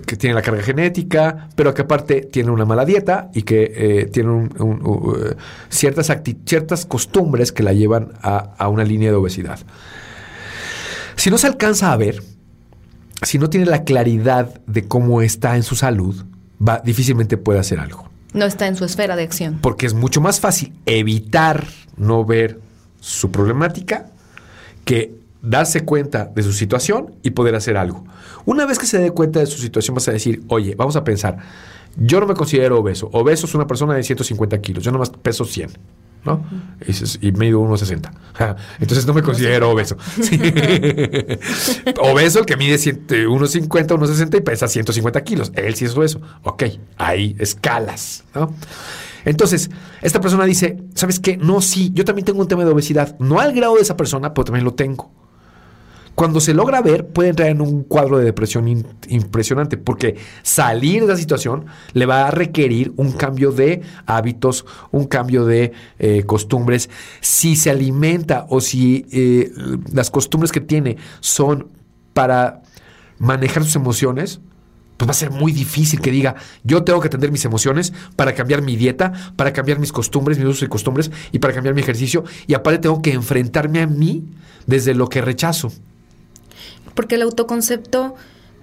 que, 0.06 0.16
tiene 0.16 0.34
la 0.34 0.42
carga 0.42 0.62
genética, 0.62 1.48
pero 1.56 1.74
que 1.74 1.82
aparte 1.82 2.22
tiene 2.22 2.50
una 2.50 2.64
mala 2.64 2.84
dieta 2.84 3.30
y 3.34 3.42
que 3.42 3.72
eh, 3.74 4.06
tiene 4.06 4.48
ciertas, 5.68 6.12
ciertas 6.44 6.86
costumbres 6.86 7.52
que 7.52 7.62
la 7.62 7.72
llevan 7.72 8.12
a, 8.22 8.68
una 8.68 8.84
línea 8.84 9.10
de 9.10 9.16
obesidad. 9.16 9.60
Si 11.16 11.30
no 11.30 11.38
se 11.38 11.46
alcanza 11.46 11.92
a 11.92 11.96
ver, 11.96 12.22
si 13.22 13.38
no 13.38 13.48
tiene 13.48 13.66
la 13.66 13.84
claridad 13.84 14.60
de 14.66 14.86
cómo 14.86 15.22
está 15.22 15.56
en 15.56 15.62
su 15.62 15.76
salud, 15.76 16.24
va, 16.66 16.80
difícilmente 16.84 17.36
puede 17.36 17.58
hacer 17.58 17.80
algo. 17.80 18.08
No 18.32 18.44
está 18.44 18.66
en 18.66 18.76
su 18.76 18.84
esfera 18.84 19.14
de 19.16 19.22
acción. 19.22 19.58
Porque 19.60 19.86
es 19.86 19.94
mucho 19.94 20.20
más 20.20 20.40
fácil 20.40 20.72
evitar 20.86 21.66
no 21.96 22.24
ver 22.24 22.60
su 23.00 23.30
problemática 23.30 24.06
que 24.84 25.23
darse 25.44 25.84
cuenta 25.84 26.24
de 26.24 26.42
su 26.42 26.52
situación 26.52 27.14
y 27.22 27.30
poder 27.30 27.54
hacer 27.54 27.76
algo. 27.76 28.04
Una 28.44 28.66
vez 28.66 28.78
que 28.78 28.86
se 28.86 28.98
dé 28.98 29.10
cuenta 29.10 29.40
de 29.40 29.46
su 29.46 29.58
situación, 29.58 29.94
vas 29.94 30.08
a 30.08 30.12
decir, 30.12 30.42
oye, 30.48 30.74
vamos 30.74 30.96
a 30.96 31.04
pensar, 31.04 31.38
yo 31.96 32.20
no 32.20 32.26
me 32.26 32.34
considero 32.34 32.80
obeso. 32.80 33.08
Obeso 33.12 33.46
es 33.46 33.54
una 33.54 33.66
persona 33.66 33.94
de 33.94 34.02
150 34.02 34.60
kilos, 34.60 34.84
yo 34.84 34.90
nomás 34.90 35.10
peso 35.10 35.44
100. 35.44 35.70
¿no? 36.24 36.42
Y, 37.20 37.32
medio 37.32 37.60
1,60. 37.60 38.10
Entonces 38.80 39.06
no 39.06 39.12
me 39.12 39.22
considero 39.22 39.70
obeso. 39.70 39.96
obeso 42.00 42.38
el 42.38 42.46
que 42.46 42.56
mide 42.56 42.76
1,50, 42.76 43.68
1,60 43.68 44.38
y 44.38 44.40
pesa 44.40 44.66
150 44.66 45.22
kilos. 45.22 45.52
Él 45.54 45.74
sí 45.74 45.84
es 45.84 45.94
obeso. 45.94 46.22
Ok, 46.42 46.64
hay 46.96 47.36
escalas, 47.38 48.24
¿no? 48.34 48.54
Entonces, 49.26 49.70
esta 50.02 50.20
persona 50.20 50.44
dice, 50.44 50.78
¿sabes 50.94 51.20
qué? 51.20 51.36
No, 51.36 51.60
sí, 51.60 51.90
yo 51.94 52.04
también 52.04 52.24
tengo 52.24 52.40
un 52.40 52.48
tema 52.48 52.64
de 52.64 52.70
obesidad. 52.70 53.18
No 53.18 53.40
al 53.40 53.52
grado 53.52 53.76
de 53.76 53.82
esa 53.82 53.96
persona, 53.96 54.34
pero 54.34 54.46
también 54.46 54.64
lo 54.64 54.74
tengo. 54.74 55.10
Cuando 56.14 56.40
se 56.40 56.54
logra 56.54 56.80
ver, 56.80 57.08
puede 57.08 57.30
entrar 57.30 57.48
en 57.48 57.60
un 57.60 57.82
cuadro 57.82 58.18
de 58.18 58.24
depresión 58.24 58.68
impresionante, 59.08 59.76
porque 59.76 60.16
salir 60.42 61.04
de 61.04 61.12
esa 61.12 61.20
situación 61.20 61.66
le 61.92 62.06
va 62.06 62.28
a 62.28 62.30
requerir 62.30 62.92
un 62.96 63.12
cambio 63.12 63.50
de 63.50 63.82
hábitos, 64.06 64.64
un 64.92 65.06
cambio 65.06 65.44
de 65.44 65.72
eh, 65.98 66.22
costumbres. 66.24 66.88
Si 67.20 67.56
se 67.56 67.70
alimenta 67.70 68.46
o 68.48 68.60
si 68.60 69.06
eh, 69.10 69.50
las 69.92 70.10
costumbres 70.12 70.52
que 70.52 70.60
tiene 70.60 70.98
son 71.18 71.68
para 72.12 72.62
manejar 73.18 73.64
sus 73.64 73.74
emociones, 73.74 74.40
pues 74.96 75.08
va 75.08 75.10
a 75.10 75.14
ser 75.14 75.32
muy 75.32 75.50
difícil 75.50 76.00
que 76.00 76.12
diga, 76.12 76.36
yo 76.62 76.84
tengo 76.84 77.00
que 77.00 77.08
atender 77.08 77.32
mis 77.32 77.44
emociones 77.44 77.92
para 78.14 78.34
cambiar 78.36 78.62
mi 78.62 78.76
dieta, 78.76 79.12
para 79.34 79.52
cambiar 79.52 79.80
mis 79.80 79.90
costumbres, 79.90 80.38
mis 80.38 80.46
usos 80.46 80.62
y 80.62 80.68
costumbres 80.68 81.10
y 81.32 81.40
para 81.40 81.52
cambiar 81.52 81.74
mi 81.74 81.80
ejercicio. 81.80 82.22
Y 82.46 82.54
aparte 82.54 82.78
tengo 82.78 83.02
que 83.02 83.12
enfrentarme 83.12 83.82
a 83.82 83.88
mí 83.88 84.28
desde 84.68 84.94
lo 84.94 85.08
que 85.08 85.20
rechazo 85.20 85.72
porque 86.94 87.16
el 87.16 87.22
autoconcepto 87.22 88.14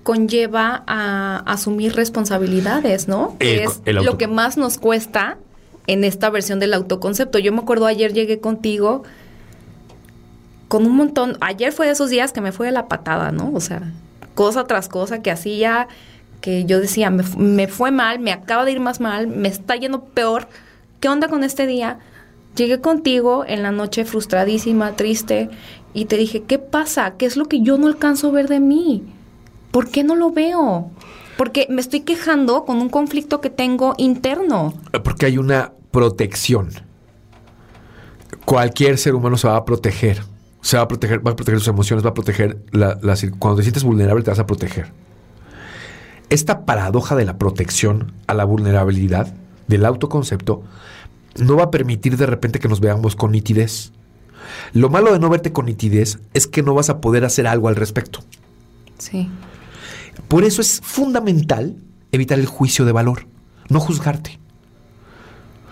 conlleva 0.03 0.83
a 0.87 1.43
asumir 1.45 1.95
responsabilidades, 1.95 3.07
¿no? 3.07 3.35
es 3.39 3.81
lo 3.85 4.17
que 4.17 4.27
más 4.27 4.57
nos 4.57 4.77
cuesta 4.77 5.37
en 5.87 6.03
esta 6.03 6.29
versión 6.29 6.59
del 6.59 6.73
autoconcepto. 6.73 7.39
Yo 7.39 7.51
me 7.51 7.59
acuerdo 7.59 7.85
ayer 7.85 8.13
llegué 8.13 8.39
contigo 8.39 9.03
con 10.67 10.85
un 10.85 10.95
montón, 10.95 11.37
ayer 11.41 11.73
fue 11.73 11.87
de 11.87 11.91
esos 11.91 12.09
días 12.09 12.31
que 12.31 12.39
me 12.41 12.51
fue 12.51 12.67
de 12.67 12.71
la 12.71 12.87
patada, 12.87 13.31
¿no? 13.31 13.51
O 13.53 13.59
sea, 13.59 13.91
cosa 14.35 14.63
tras 14.63 14.87
cosa 14.87 15.21
que 15.21 15.29
hacía, 15.29 15.87
que 16.39 16.65
yo 16.65 16.79
decía, 16.79 17.09
me, 17.09 17.23
me 17.37 17.67
fue 17.67 17.91
mal, 17.91 18.19
me 18.19 18.31
acaba 18.31 18.63
de 18.63 18.71
ir 18.71 18.79
más 18.79 19.01
mal, 19.01 19.27
me 19.27 19.49
está 19.49 19.75
yendo 19.75 20.05
peor. 20.05 20.47
¿Qué 21.01 21.09
onda 21.09 21.27
con 21.27 21.43
este 21.43 21.67
día? 21.67 21.99
Llegué 22.55 22.79
contigo 22.79 23.43
en 23.45 23.63
la 23.63 23.71
noche 23.71 24.05
frustradísima, 24.05 24.95
triste, 24.95 25.49
y 25.93 26.05
te 26.05 26.17
dije, 26.17 26.43
¿qué 26.43 26.59
pasa? 26.59 27.15
¿Qué 27.17 27.25
es 27.25 27.37
lo 27.37 27.45
que 27.45 27.61
yo 27.61 27.77
no 27.77 27.87
alcanzo 27.87 28.29
a 28.29 28.31
ver 28.31 28.47
de 28.47 28.59
mí? 28.59 29.03
¿Por 29.71 29.89
qué 29.89 30.03
no 30.03 30.15
lo 30.15 30.31
veo? 30.31 30.89
Porque 31.37 31.67
me 31.69 31.81
estoy 31.81 32.01
quejando 32.01 32.65
con 32.65 32.77
un 32.77 32.89
conflicto 32.89 33.41
que 33.41 33.49
tengo 33.49 33.93
interno. 33.97 34.73
Porque 35.03 35.25
hay 35.25 35.37
una 35.37 35.73
protección. 35.91 36.69
Cualquier 38.45 38.97
ser 38.97 39.15
humano 39.15 39.37
se 39.37 39.47
va 39.47 39.57
a 39.57 39.65
proteger. 39.65 40.23
Se 40.61 40.77
va 40.77 40.83
a 40.83 40.87
proteger, 40.87 41.25
va 41.25 41.31
a 41.31 41.35
proteger 41.35 41.59
sus 41.59 41.69
emociones, 41.69 42.05
va 42.05 42.09
a 42.11 42.13
proteger 42.13 42.59
cuando 43.39 43.57
te 43.57 43.63
sientes 43.63 43.83
vulnerable 43.83 44.23
te 44.23 44.29
vas 44.29 44.39
a 44.39 44.45
proteger. 44.45 44.91
Esta 46.29 46.65
paradoja 46.65 47.15
de 47.15 47.25
la 47.25 47.37
protección 47.37 48.13
a 48.27 48.33
la 48.33 48.45
vulnerabilidad 48.45 49.33
del 49.67 49.85
autoconcepto 49.85 50.63
no 51.37 51.55
va 51.57 51.63
a 51.63 51.71
permitir 51.71 52.15
de 52.17 52.25
repente 52.25 52.59
que 52.59 52.67
nos 52.67 52.79
veamos 52.79 53.15
con 53.15 53.31
nitidez. 53.31 53.91
Lo 54.73 54.89
malo 54.89 55.11
de 55.13 55.19
no 55.19 55.29
verte 55.29 55.51
con 55.51 55.65
nitidez 55.65 56.19
es 56.33 56.47
que 56.47 56.63
no 56.63 56.73
vas 56.73 56.89
a 56.89 57.01
poder 57.01 57.25
hacer 57.25 57.47
algo 57.47 57.67
al 57.67 57.75
respecto. 57.75 58.19
Sí. 58.97 59.29
Por 60.27 60.43
eso 60.43 60.61
es 60.61 60.79
fundamental 60.83 61.75
evitar 62.11 62.39
el 62.39 62.45
juicio 62.45 62.85
de 62.85 62.91
valor, 62.91 63.25
no 63.69 63.79
juzgarte. 63.79 64.39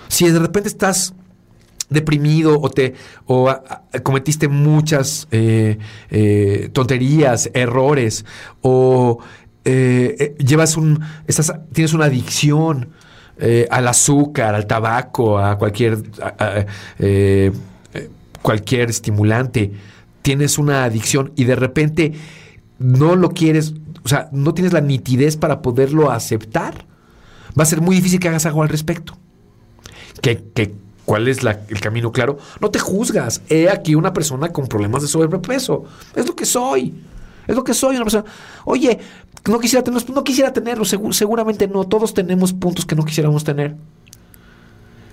Si 0.08 0.30
de 0.30 0.40
repente 0.40 0.70
estás 0.70 1.14
deprimido 1.90 2.60
o 2.60 2.70
te 2.70 2.96
o 3.26 3.54
cometiste 4.04 4.48
muchas 4.48 5.28
eh, 5.32 5.78
eh, 6.10 6.70
tonterías, 6.74 7.50
errores 7.54 8.26
o 8.62 9.20
eh, 9.66 10.36
llevas 10.40 10.78
un 10.78 11.04
estás, 11.28 11.54
tienes 11.74 11.94
una 11.94 12.06
adicción 12.06 12.90
al 13.70 13.88
azúcar, 13.88 14.54
al 14.54 14.68
tabaco, 14.68 15.40
a 15.40 15.58
cualquier 15.58 15.98
cualquier 18.42 18.90
estimulante, 18.90 19.72
tienes 20.22 20.58
una 20.58 20.84
adicción 20.84 21.32
y 21.36 21.46
de 21.46 21.56
repente 21.56 22.14
no 22.78 23.16
lo 23.16 23.32
quieres, 23.32 23.74
o 24.04 24.08
sea, 24.08 24.30
no 24.32 24.54
tienes 24.54 24.74
la 24.74 24.82
nitidez 24.82 25.38
para 25.38 25.62
poderlo 25.62 26.12
aceptar, 26.12 26.86
va 27.58 27.64
a 27.64 27.66
ser 27.66 27.82
muy 27.82 27.96
difícil 27.96 28.20
que 28.20 28.30
hagas 28.30 28.46
algo 28.46 28.64
al 28.64 28.70
respecto. 28.70 29.18
Que, 30.22 30.76
¿Cuál 31.06 31.28
es 31.28 31.40
el 31.44 31.82
camino 31.82 32.12
claro? 32.12 32.38
No 32.62 32.70
te 32.70 32.78
juzgas. 32.78 33.42
He 33.50 33.68
aquí 33.70 33.96
una 33.96 34.14
persona 34.14 34.50
con 34.50 34.68
problemas 34.68 35.02
de 35.02 35.08
sobrepeso. 35.08 35.86
Es 36.16 36.28
lo 36.28 36.36
que 36.36 36.46
soy. 36.46 36.94
Es 37.48 37.56
lo 37.56 37.64
que 37.64 37.74
soy, 37.74 37.96
una 37.96 38.06
persona. 38.06 38.26
Oye, 38.66 39.00
no 39.48 39.60
quisiera 39.60 39.84
tenerlo, 39.84 40.14
no 40.14 40.24
quisiera 40.24 40.54
tenerlo, 40.54 40.86
seguramente 40.86 41.68
no. 41.68 41.86
Todos 41.86 42.14
tenemos 42.14 42.54
puntos 42.54 42.86
que 42.86 42.96
no 42.96 43.06
quisiéramos 43.06 43.44
tener. 43.44 43.76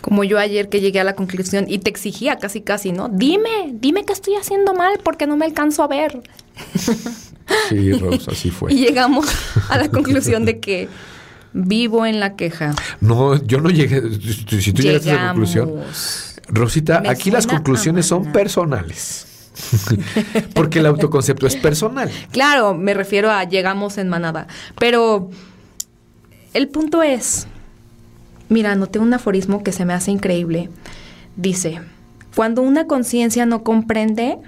Como 0.00 0.24
yo 0.24 0.38
ayer 0.38 0.68
que 0.68 0.80
llegué 0.80 1.00
a 1.00 1.04
la 1.04 1.14
conclusión 1.14 1.66
y 1.68 1.78
te 1.78 1.90
exigía 1.90 2.36
casi 2.36 2.60
casi, 2.60 2.92
¿no? 2.92 3.08
Dime, 3.08 3.72
dime 3.72 4.04
que 4.04 4.12
estoy 4.12 4.34
haciendo 4.36 4.74
mal 4.74 5.00
porque 5.02 5.26
no 5.26 5.36
me 5.36 5.44
alcanzo 5.44 5.82
a 5.82 5.88
ver. 5.88 6.22
Sí, 7.68 7.92
Rose, 7.92 8.28
así 8.28 8.50
fue. 8.50 8.72
Y 8.74 8.78
llegamos 8.78 9.26
a 9.68 9.78
la 9.78 9.88
conclusión 9.88 10.44
de 10.44 10.58
que 10.58 10.88
vivo 11.52 12.04
en 12.04 12.18
la 12.18 12.34
queja. 12.34 12.74
No, 13.00 13.40
yo 13.44 13.60
no 13.60 13.70
llegué. 13.70 14.02
Si 14.20 14.72
tú 14.72 14.82
llegaste 14.82 15.10
a 15.10 15.14
esa 15.14 15.26
conclusión. 15.28 15.72
Rosita, 16.48 17.02
aquí 17.06 17.30
las 17.30 17.46
conclusiones 17.46 18.06
son 18.06 18.32
personales. 18.32 19.26
Porque 20.54 20.80
el 20.80 20.86
autoconcepto 20.86 21.46
es 21.46 21.56
personal. 21.56 22.10
Claro, 22.30 22.74
me 22.74 22.94
refiero 22.94 23.30
a 23.30 23.44
llegamos 23.44 23.98
en 23.98 24.08
manada. 24.08 24.46
Pero 24.78 25.30
el 26.52 26.68
punto 26.68 27.02
es, 27.02 27.46
mira, 28.48 28.74
noté 28.74 28.98
un 28.98 29.12
aforismo 29.14 29.62
que 29.62 29.72
se 29.72 29.84
me 29.84 29.92
hace 29.92 30.10
increíble. 30.10 30.70
Dice, 31.36 31.80
cuando 32.34 32.62
una 32.62 32.86
conciencia 32.86 33.46
no 33.46 33.62
comprende, 33.62 34.38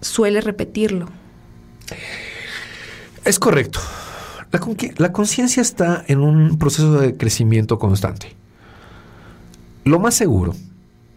suele 0.00 0.40
repetirlo. 0.40 1.08
Es 3.24 3.38
correcto. 3.38 3.80
La, 4.96 5.12
conciencia 5.12 5.60
está 5.60 6.04
en 6.08 6.20
un 6.20 6.58
proceso 6.58 6.98
de 7.00 7.16
crecimiento 7.16 7.78
constante. 7.78 8.34
Lo 9.84 9.98
más 9.98 10.14
seguro 10.14 10.54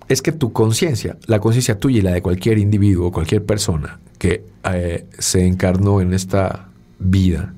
es 0.10 0.22
que 0.22 0.34
tu 0.34 0.52
conciencia, 0.52 1.18
la 1.28 1.40
conciencia 1.40 1.80
tuya 1.80 2.00
y 2.00 2.02
la 2.02 2.12
de 2.12 2.22
cualquier 2.22 2.58
individuo 2.58 3.12
cualquier 3.12 3.46
persona 3.46 4.00
que 4.18 4.44
eh, 4.66 5.06
se 5.18 5.46
encarnó 5.48 6.02
en 6.02 6.14
esta 6.14 6.68
vida, 7.00 7.54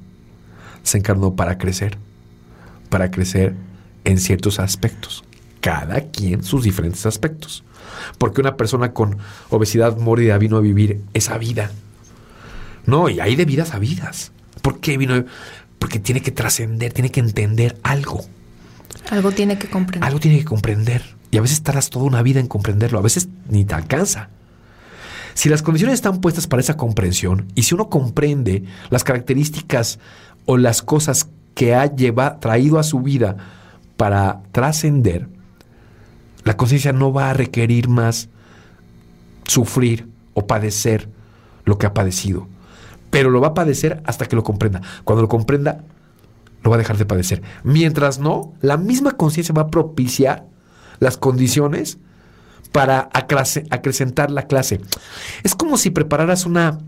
se 0.84 0.98
encarnó 0.98 1.36
para 1.36 1.58
crecer, 1.58 1.98
para 2.90 3.10
crecer 3.10 3.56
en 4.04 4.20
ciertos 4.20 4.60
aspectos, 4.60 5.24
cada 5.62 6.02
quien 6.02 6.44
sus 6.44 6.64
diferentes 6.64 7.06
aspectos. 7.06 7.64
Porque 8.18 8.42
una 8.42 8.58
persona 8.58 8.94
con 8.94 9.18
obesidad 9.50 9.98
mórbida 9.98 10.38
vino 10.38 10.58
a 10.58 10.62
vivir 10.62 11.02
esa 11.14 11.38
vida. 11.38 11.72
No, 12.86 13.10
y 13.10 13.20
hay 13.20 13.36
de 13.36 13.46
vidas 13.46 13.74
a 13.74 13.80
vidas. 13.80 14.32
¿Por 14.62 14.80
qué 14.80 14.98
vino? 14.98 15.26
Porque 15.80 16.00
tiene 16.00 16.22
que 16.22 16.32
trascender, 16.32 16.94
tiene 16.94 17.12
que 17.12 17.20
entender 17.20 17.78
algo. 17.84 18.26
Algo 19.10 19.32
tiene 19.32 19.58
que 19.58 19.70
comprender. 19.70 20.08
Algo 20.08 20.20
tiene 20.20 20.40
que 20.40 20.46
comprender. 20.46 21.04
Y 21.32 21.38
a 21.38 21.42
veces 21.42 21.64
tardas 21.64 21.90
toda 21.90 22.06
una 22.06 22.22
vida 22.22 22.40
en 22.40 22.48
comprenderlo, 22.48 23.00
a 23.00 23.02
veces 23.02 23.28
ni 23.50 23.66
te 23.66 23.74
alcanza. 23.74 24.30
Si 25.34 25.50
las 25.50 25.64
condiciones 25.64 25.96
están 25.96 26.22
puestas 26.22 26.48
para 26.48 26.62
esa 26.62 26.78
comprensión 26.78 27.48
y 27.56 27.64
si 27.64 27.74
uno 27.74 27.90
comprende 27.90 28.64
las 28.90 29.04
características 29.04 30.00
o 30.46 30.58
las 30.58 30.82
cosas 30.82 31.30
que 31.56 31.76
ha 31.76 31.94
llevado, 31.94 32.40
traído 32.40 32.80
a 32.80 32.84
su 32.84 33.00
vida 33.00 33.38
para 33.98 34.42
trascender, 34.52 35.30
la 36.44 36.58
conciencia 36.58 36.94
no 36.94 37.14
va 37.14 37.30
a 37.30 37.34
requerir 37.34 37.88
más 37.88 38.30
sufrir 39.46 40.08
o 40.34 40.48
padecer 40.48 41.10
lo 41.66 41.78
que 41.78 41.86
ha 41.86 41.94
padecido 41.94 42.48
pero 43.14 43.30
lo 43.30 43.40
va 43.40 43.50
a 43.50 43.54
padecer 43.54 44.02
hasta 44.08 44.26
que 44.26 44.36
lo 44.36 44.42
comprenda. 44.42 44.82
Cuando 45.04 45.22
lo 45.22 45.30
comprenda, 45.30 45.84
lo 46.64 46.72
va 46.72 46.78
a 46.78 46.80
dejar 46.80 46.98
de 46.98 47.06
padecer. 47.06 47.44
Mientras 47.64 48.18
no, 48.18 48.56
la 48.60 48.76
misma 48.76 49.12
conciencia 49.12 49.54
va 49.54 49.62
a 49.62 49.68
propiciar 49.68 50.48
las 50.98 51.18
condiciones 51.18 52.00
para 52.72 53.12
acrecentar 53.14 54.32
la 54.32 54.48
clase. 54.48 54.82
Es 55.44 55.54
como 55.54 55.78
si 55.78 55.92
prepararas 55.92 56.48
una, 56.48 56.80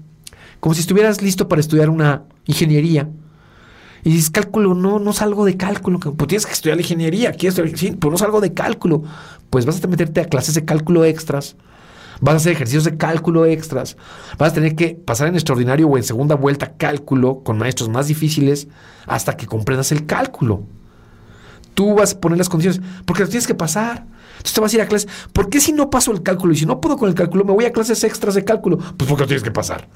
como 0.59 0.73
si 0.73 0.81
estuvieras 0.81 1.21
listo 1.21 1.47
para 1.47 1.59
estudiar 1.59 1.91
una 1.91 2.23
ingeniería. 2.47 3.07
Y 4.05 4.11
dices, 4.11 4.29
cálculo, 4.29 4.73
no, 4.73 4.99
no 4.99 5.11
salgo 5.11 5.43
de 5.43 5.57
cálculo. 5.57 5.99
Pues 5.99 6.27
tienes 6.29 6.45
que 6.45 6.53
estudiar 6.53 6.77
la 6.77 6.83
ingeniería, 6.83 7.33
quieres 7.33 7.77
sí, 7.77 7.91
pues 7.91 8.11
no 8.11 8.17
salgo 8.17 8.39
de 8.39 8.53
cálculo. 8.53 9.03
Pues 9.49 9.65
vas 9.65 9.83
a 9.83 9.87
meterte 9.87 10.21
a 10.21 10.25
clases 10.25 10.55
de 10.55 10.63
cálculo 10.63 11.03
extras 11.03 11.57
vas 12.21 12.33
a 12.33 12.37
hacer 12.37 12.53
ejercicios 12.53 12.83
de 12.83 12.97
cálculo 12.97 13.45
extras, 13.45 13.97
vas 14.37 14.51
a 14.51 14.55
tener 14.55 14.75
que 14.75 14.89
pasar 14.95 15.27
en 15.27 15.35
extraordinario 15.35 15.87
o 15.87 15.97
en 15.97 16.03
segunda 16.03 16.35
vuelta 16.35 16.73
cálculo 16.77 17.41
con 17.43 17.57
maestros 17.57 17.89
más 17.89 18.07
difíciles 18.07 18.67
hasta 19.05 19.37
que 19.37 19.47
comprendas 19.47 19.91
el 19.91 20.05
cálculo. 20.05 20.63
Tú 21.73 21.95
vas 21.95 22.13
a 22.13 22.19
poner 22.19 22.37
las 22.37 22.49
condiciones, 22.49 22.81
porque 23.05 23.23
lo 23.23 23.29
tienes 23.29 23.47
que 23.47 23.55
pasar. 23.55 24.05
Entonces 24.37 24.53
te 24.53 24.61
vas 24.61 24.73
a 24.73 24.75
ir 24.75 24.81
a 24.81 24.87
clases. 24.87 25.09
¿Por 25.33 25.49
qué 25.49 25.59
si 25.59 25.73
no 25.73 25.89
paso 25.89 26.11
el 26.11 26.23
cálculo 26.23 26.53
y 26.53 26.57
si 26.57 26.65
no 26.65 26.81
puedo 26.81 26.97
con 26.97 27.09
el 27.09 27.15
cálculo, 27.15 27.45
me 27.45 27.53
voy 27.53 27.65
a 27.65 27.71
clases 27.71 28.03
extras 28.03 28.35
de 28.35 28.43
cálculo? 28.43 28.77
Pues 28.77 29.09
porque 29.09 29.23
lo 29.23 29.27
tienes 29.27 29.43
que 29.43 29.51
pasar. 29.51 29.87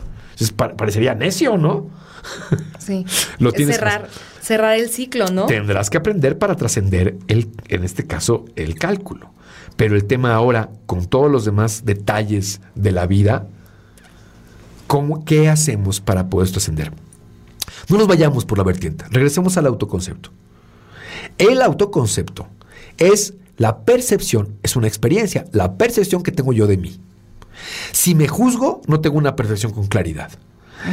parecería 0.55 1.15
necio, 1.15 1.57
¿no? 1.57 1.87
Sí. 2.79 3.05
lo 3.39 3.51
tienes 3.51 3.75
cerrar, 3.75 4.09
cerrar 4.41 4.77
el 4.77 4.89
ciclo, 4.89 5.27
¿no? 5.27 5.45
Tendrás 5.45 5.89
que 5.89 5.97
aprender 5.97 6.37
para 6.37 6.55
trascender, 6.55 7.17
el, 7.27 7.49
en 7.67 7.83
este 7.83 8.05
caso, 8.07 8.45
el 8.55 8.75
cálculo. 8.75 9.31
Pero 9.75 9.95
el 9.95 10.05
tema 10.05 10.33
ahora, 10.33 10.69
con 10.85 11.05
todos 11.05 11.31
los 11.31 11.45
demás 11.45 11.85
detalles 11.85 12.59
de 12.75 12.91
la 12.91 13.07
vida, 13.07 13.47
¿cómo, 14.87 15.23
¿qué 15.23 15.49
hacemos 15.49 16.01
para 16.01 16.29
poder 16.29 16.51
trascender? 16.51 16.91
No 17.87 17.97
nos 17.97 18.07
vayamos 18.07 18.45
por 18.45 18.57
la 18.57 18.63
vertiente, 18.63 19.05
regresemos 19.09 19.55
al 19.57 19.67
autoconcepto. 19.67 20.31
El 21.37 21.61
autoconcepto 21.61 22.47
es 22.97 23.35
la 23.59 23.79
percepción, 23.81 24.55
es 24.63 24.75
una 24.77 24.87
experiencia, 24.87 25.45
la 25.51 25.77
percepción 25.77 26.23
que 26.23 26.31
tengo 26.31 26.53
yo 26.53 26.65
de 26.65 26.77
mí. 26.77 26.97
Si 27.91 28.15
me 28.15 28.27
juzgo, 28.27 28.81
no 28.87 29.01
tengo 29.01 29.17
una 29.17 29.35
percepción 29.35 29.73
con 29.73 29.87
claridad. 29.87 30.31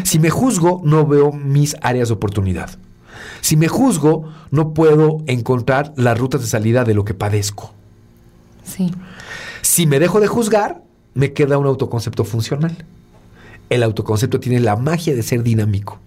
Si 0.03 0.19
me 0.19 0.31
juzgo, 0.31 0.83
no 0.85 1.07
veo 1.07 1.31
mis 1.31 1.77
áreas 1.81 2.09
de 2.09 2.15
oportunidad. 2.15 2.77
Si 3.41 3.57
me 3.57 3.69
juzgo, 3.69 4.33
no 4.51 4.75
puedo 4.75 5.23
encontrar 5.27 5.93
las 5.97 6.19
rutas 6.19 6.41
de 6.41 6.49
salida 6.49 6.83
de 6.83 6.95
lo 6.95 7.05
que 7.05 7.15
padezco. 7.15 7.73
Si 9.63 9.87
me 9.87 10.01
dejo 10.01 10.19
de 10.19 10.27
juzgar, 10.27 10.83
me 11.15 11.33
queda 11.33 11.59
un 11.59 11.67
autoconcepto 11.67 12.25
funcional. 12.25 12.85
El 13.71 13.85
autoconcepto 13.85 14.41
tiene 14.41 14.59
la 14.59 14.75
magia 14.75 15.15
de 15.15 15.23
ser 15.23 15.45
dinámico. 15.45 16.01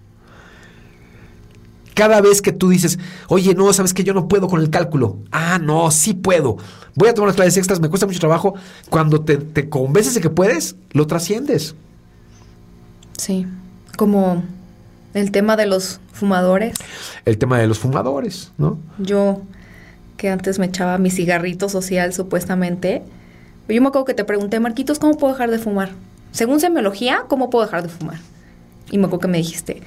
Cada 1.99 2.21
vez 2.21 2.41
que 2.41 2.53
tú 2.53 2.69
dices, 2.69 2.97
oye, 3.27 3.53
no, 3.55 3.73
sabes 3.73 3.93
que 3.93 4.05
yo 4.05 4.13
no 4.13 4.29
puedo 4.29 4.47
con 4.47 4.61
el 4.61 4.69
cálculo. 4.69 5.17
Ah, 5.33 5.59
no, 5.61 5.91
sí 5.91 6.13
puedo. 6.13 6.55
Voy 6.95 7.09
a 7.09 7.13
tomar 7.13 7.27
unas 7.27 7.35
clases 7.35 7.57
extras, 7.57 7.81
me 7.81 7.89
cuesta 7.89 8.07
mucho 8.07 8.21
trabajo. 8.21 8.53
Cuando 8.89 9.19
te, 9.19 9.35
te 9.35 9.67
convences 9.67 10.13
de 10.13 10.21
que 10.21 10.29
puedes, 10.29 10.77
lo 10.91 11.07
trasciendes. 11.07 11.75
Sí, 13.17 13.45
como 13.97 14.43
el 15.13 15.31
tema 15.31 15.57
de 15.57 15.65
los 15.65 15.99
fumadores. 16.13 16.77
El 17.25 17.37
tema 17.37 17.59
de 17.59 17.67
los 17.67 17.79
fumadores, 17.79 18.53
¿no? 18.57 18.79
Yo, 18.97 19.41
que 20.15 20.29
antes 20.29 20.57
me 20.57 20.67
echaba 20.67 20.99
mi 20.99 21.11
cigarrito 21.11 21.67
social 21.67 22.13
supuestamente, 22.13 23.03
yo 23.67 23.81
me 23.81 23.89
acuerdo 23.89 24.05
que 24.05 24.13
te 24.13 24.23
pregunté, 24.23 24.61
Marquitos, 24.61 24.99
¿cómo 24.99 25.17
puedo 25.17 25.33
dejar 25.33 25.51
de 25.51 25.59
fumar? 25.59 25.89
Según 26.31 26.61
semiología, 26.61 27.25
¿cómo 27.27 27.49
puedo 27.49 27.65
dejar 27.65 27.83
de 27.83 27.89
fumar? 27.89 28.19
Y 28.89 28.99
me 28.99 29.07
acuerdo 29.07 29.23
que 29.23 29.27
me 29.27 29.39
dijiste, 29.39 29.81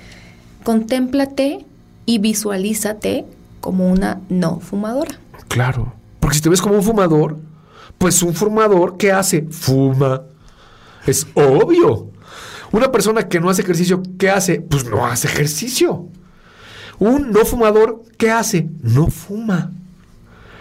contémplate 0.62 1.64
y 2.06 2.18
visualízate 2.18 3.24
como 3.60 3.90
una 3.90 4.20
no 4.28 4.60
fumadora. 4.60 5.18
Claro, 5.48 5.92
porque 6.20 6.36
si 6.36 6.42
te 6.42 6.48
ves 6.48 6.62
como 6.62 6.76
un 6.76 6.82
fumador, 6.82 7.38
pues 7.98 8.22
un 8.22 8.34
fumador, 8.34 8.96
¿qué 8.96 9.12
hace? 9.12 9.42
Fuma. 9.50 10.22
Es 11.06 11.26
obvio. 11.34 12.10
Una 12.72 12.90
persona 12.90 13.28
que 13.28 13.38
no 13.38 13.50
hace 13.50 13.62
ejercicio, 13.62 14.02
¿qué 14.18 14.30
hace? 14.30 14.60
Pues 14.60 14.88
no 14.88 15.06
hace 15.06 15.28
ejercicio. 15.28 16.08
Un 16.98 17.30
no 17.32 17.44
fumador, 17.44 18.02
¿qué 18.16 18.30
hace? 18.30 18.68
No 18.82 19.08
fuma. 19.08 19.72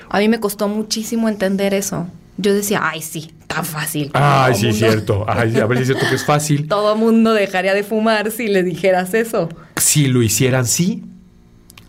A 0.10 0.20
mí 0.20 0.28
me 0.28 0.40
costó 0.40 0.68
muchísimo 0.68 1.30
entender 1.30 1.74
eso. 1.74 2.08
Yo 2.38 2.54
decía, 2.54 2.82
ay, 2.84 3.02
sí, 3.02 3.34
tan 3.48 3.66
fácil. 3.66 4.10
Ay, 4.14 4.56
sí, 4.56 4.74
cierto. 4.74 5.26
Ay, 5.28 5.58
a 5.60 5.66
ver 5.66 5.78
si 5.78 5.84
es 5.84 5.88
cierto 5.90 6.06
que 6.10 6.16
es 6.16 6.26
fácil. 6.26 6.68
Todo 6.70 6.96
mundo 6.96 7.34
dejaría 7.34 7.74
de 7.74 7.84
fumar 7.84 8.32
si 8.32 8.48
le 8.48 8.64
dijeras 8.64 9.14
eso. 9.14 9.50
Si 9.78 10.08
lo 10.08 10.22
hicieran, 10.22 10.66
sí. 10.66 11.04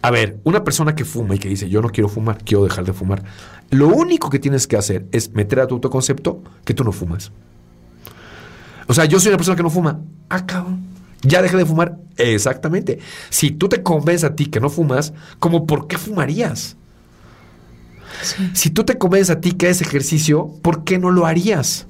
A 0.03 0.11
ver, 0.11 0.41
una 0.43 0.65
persona 0.65 0.97
que 0.97 1.05
fuma 1.05 1.37
y 1.37 1.39
que 1.39 1.49
dice, 1.49 1.69
yo 1.69 1.81
no 1.81 1.89
quiero 1.89 2.09
fumar, 2.09 2.39
quiero 2.45 2.65
dejar 2.65 2.85
de 2.85 2.93
fumar. 2.93 3.23
Lo 3.71 3.87
único 3.87 4.31
que 4.31 4.41
tienes 4.41 4.67
que 4.67 4.77
hacer 4.77 5.07
es 5.13 5.33
meter 5.33 5.61
a 5.61 5.69
tu 5.69 5.77
autoconcepto 5.77 6.43
que 6.65 6.75
tú 6.75 6.83
no 6.83 6.91
fumas. 6.91 7.31
O 8.89 8.95
sea, 8.95 9.05
yo 9.05 9.21
soy 9.21 9.29
una 9.29 9.37
persona 9.37 9.57
que 9.57 9.63
no 9.63 9.71
fuma. 9.71 10.01
Ah, 10.29 10.45
cabrón. 10.45 10.85
Ya 11.23 11.41
dejé 11.41 11.57
de 11.57 11.65
fumar. 11.65 11.99
Exactamente. 12.17 12.99
Si 13.31 13.53
tú 13.53 13.69
te 13.69 13.85
convences 13.85 14.25
a 14.25 14.35
ti 14.35 14.47
que 14.47 14.59
no 14.59 14.69
fumas, 14.71 15.13
¿cómo 15.39 15.67
por 15.67 15.87
qué 15.87 15.97
fumarías? 15.99 16.77
Si 18.53 18.71
tú 18.71 18.85
te 18.85 18.99
convences 18.99 19.31
a 19.31 19.41
ti 19.41 19.53
que 19.53 19.71
es 19.71 19.81
ejercicio, 19.81 20.51
¿por 20.63 20.83
qué 20.83 20.99
no 20.99 21.11
lo 21.13 21.27
harías? 21.27 21.87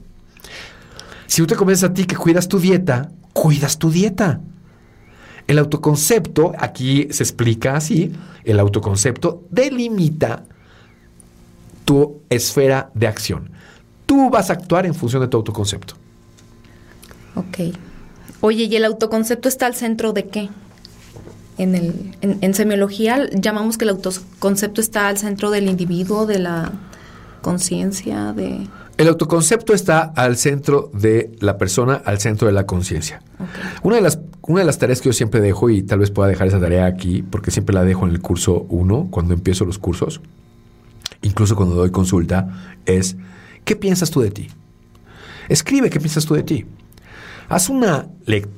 Si 1.26 1.40
tú 1.40 1.46
te 1.46 1.56
convences 1.56 1.88
a 1.88 1.94
ti 1.94 2.04
que 2.04 2.16
cuidas 2.16 2.46
tu 2.46 2.60
dieta, 2.60 3.10
cuidas 3.32 3.78
tu 3.78 3.90
dieta. 3.90 4.40
El 5.46 5.58
autoconcepto, 5.58 6.52
aquí 6.58 7.08
se 7.10 7.22
explica 7.22 7.76
así, 7.76 8.12
el 8.44 8.60
autoconcepto 8.60 9.42
delimita 9.50 10.44
tu 11.84 12.20
esfera 12.30 12.90
de 12.94 13.06
acción. 13.06 13.50
Tú 14.06 14.30
vas 14.30 14.50
a 14.50 14.54
actuar 14.54 14.86
en 14.86 14.94
función 14.94 15.22
de 15.22 15.28
tu 15.28 15.36
autoconcepto. 15.36 15.94
Ok. 17.34 17.74
Oye, 18.40 18.64
¿y 18.64 18.76
el 18.76 18.84
autoconcepto 18.84 19.48
está 19.48 19.66
al 19.66 19.74
centro 19.74 20.12
de 20.12 20.28
qué? 20.28 20.48
En, 21.58 21.74
el, 21.74 22.16
en, 22.22 22.54
semiología 22.54 23.28
llamamos 23.30 23.78
que 23.78 23.84
el 23.84 23.90
autoconcepto 23.90 24.80
está 24.80 25.08
al 25.08 25.18
centro 25.18 25.50
del 25.50 25.68
individuo, 25.68 26.26
de 26.26 26.38
la 26.38 26.72
conciencia, 27.40 28.32
de... 28.32 28.66
El 28.96 29.08
autoconcepto 29.08 29.74
está 29.74 30.12
al 30.16 30.36
centro 30.36 30.90
de 30.92 31.36
la 31.40 31.58
persona, 31.58 32.02
al 32.04 32.20
centro 32.20 32.46
de 32.46 32.52
la 32.52 32.66
conciencia. 32.66 33.22
Una, 33.82 33.96
de 33.96 34.02
las, 34.02 34.18
una 34.42 34.60
de 34.60 34.66
las 34.66 34.78
tareas 34.78 35.00
que 35.00 35.08
yo 35.08 35.12
siempre 35.12 35.40
dejo, 35.40 35.70
y 35.70 35.82
tal 35.82 36.00
vez 36.00 36.10
pueda 36.10 36.28
dejar 36.28 36.48
esa 36.48 36.60
tarea 36.60 36.86
aquí, 36.86 37.22
porque 37.22 37.50
siempre 37.50 37.74
la 37.74 37.84
dejo 37.84 38.06
en 38.06 38.12
el 38.12 38.20
curso 38.20 38.66
1, 38.68 39.08
cuando 39.10 39.34
empiezo 39.34 39.64
los 39.64 39.78
cursos, 39.78 40.20
incluso 41.22 41.54
cuando 41.54 41.76
doy 41.76 41.90
consulta, 41.90 42.76
es, 42.84 43.16
¿qué 43.64 43.76
piensas 43.76 44.10
tú 44.10 44.20
de 44.20 44.30
ti? 44.30 44.48
Escribe 45.48 45.90
qué 45.90 46.00
piensas 46.00 46.26
tú 46.26 46.34
de 46.34 46.42
ti. 46.42 46.66
Haz 47.48 47.68
una, 47.68 48.08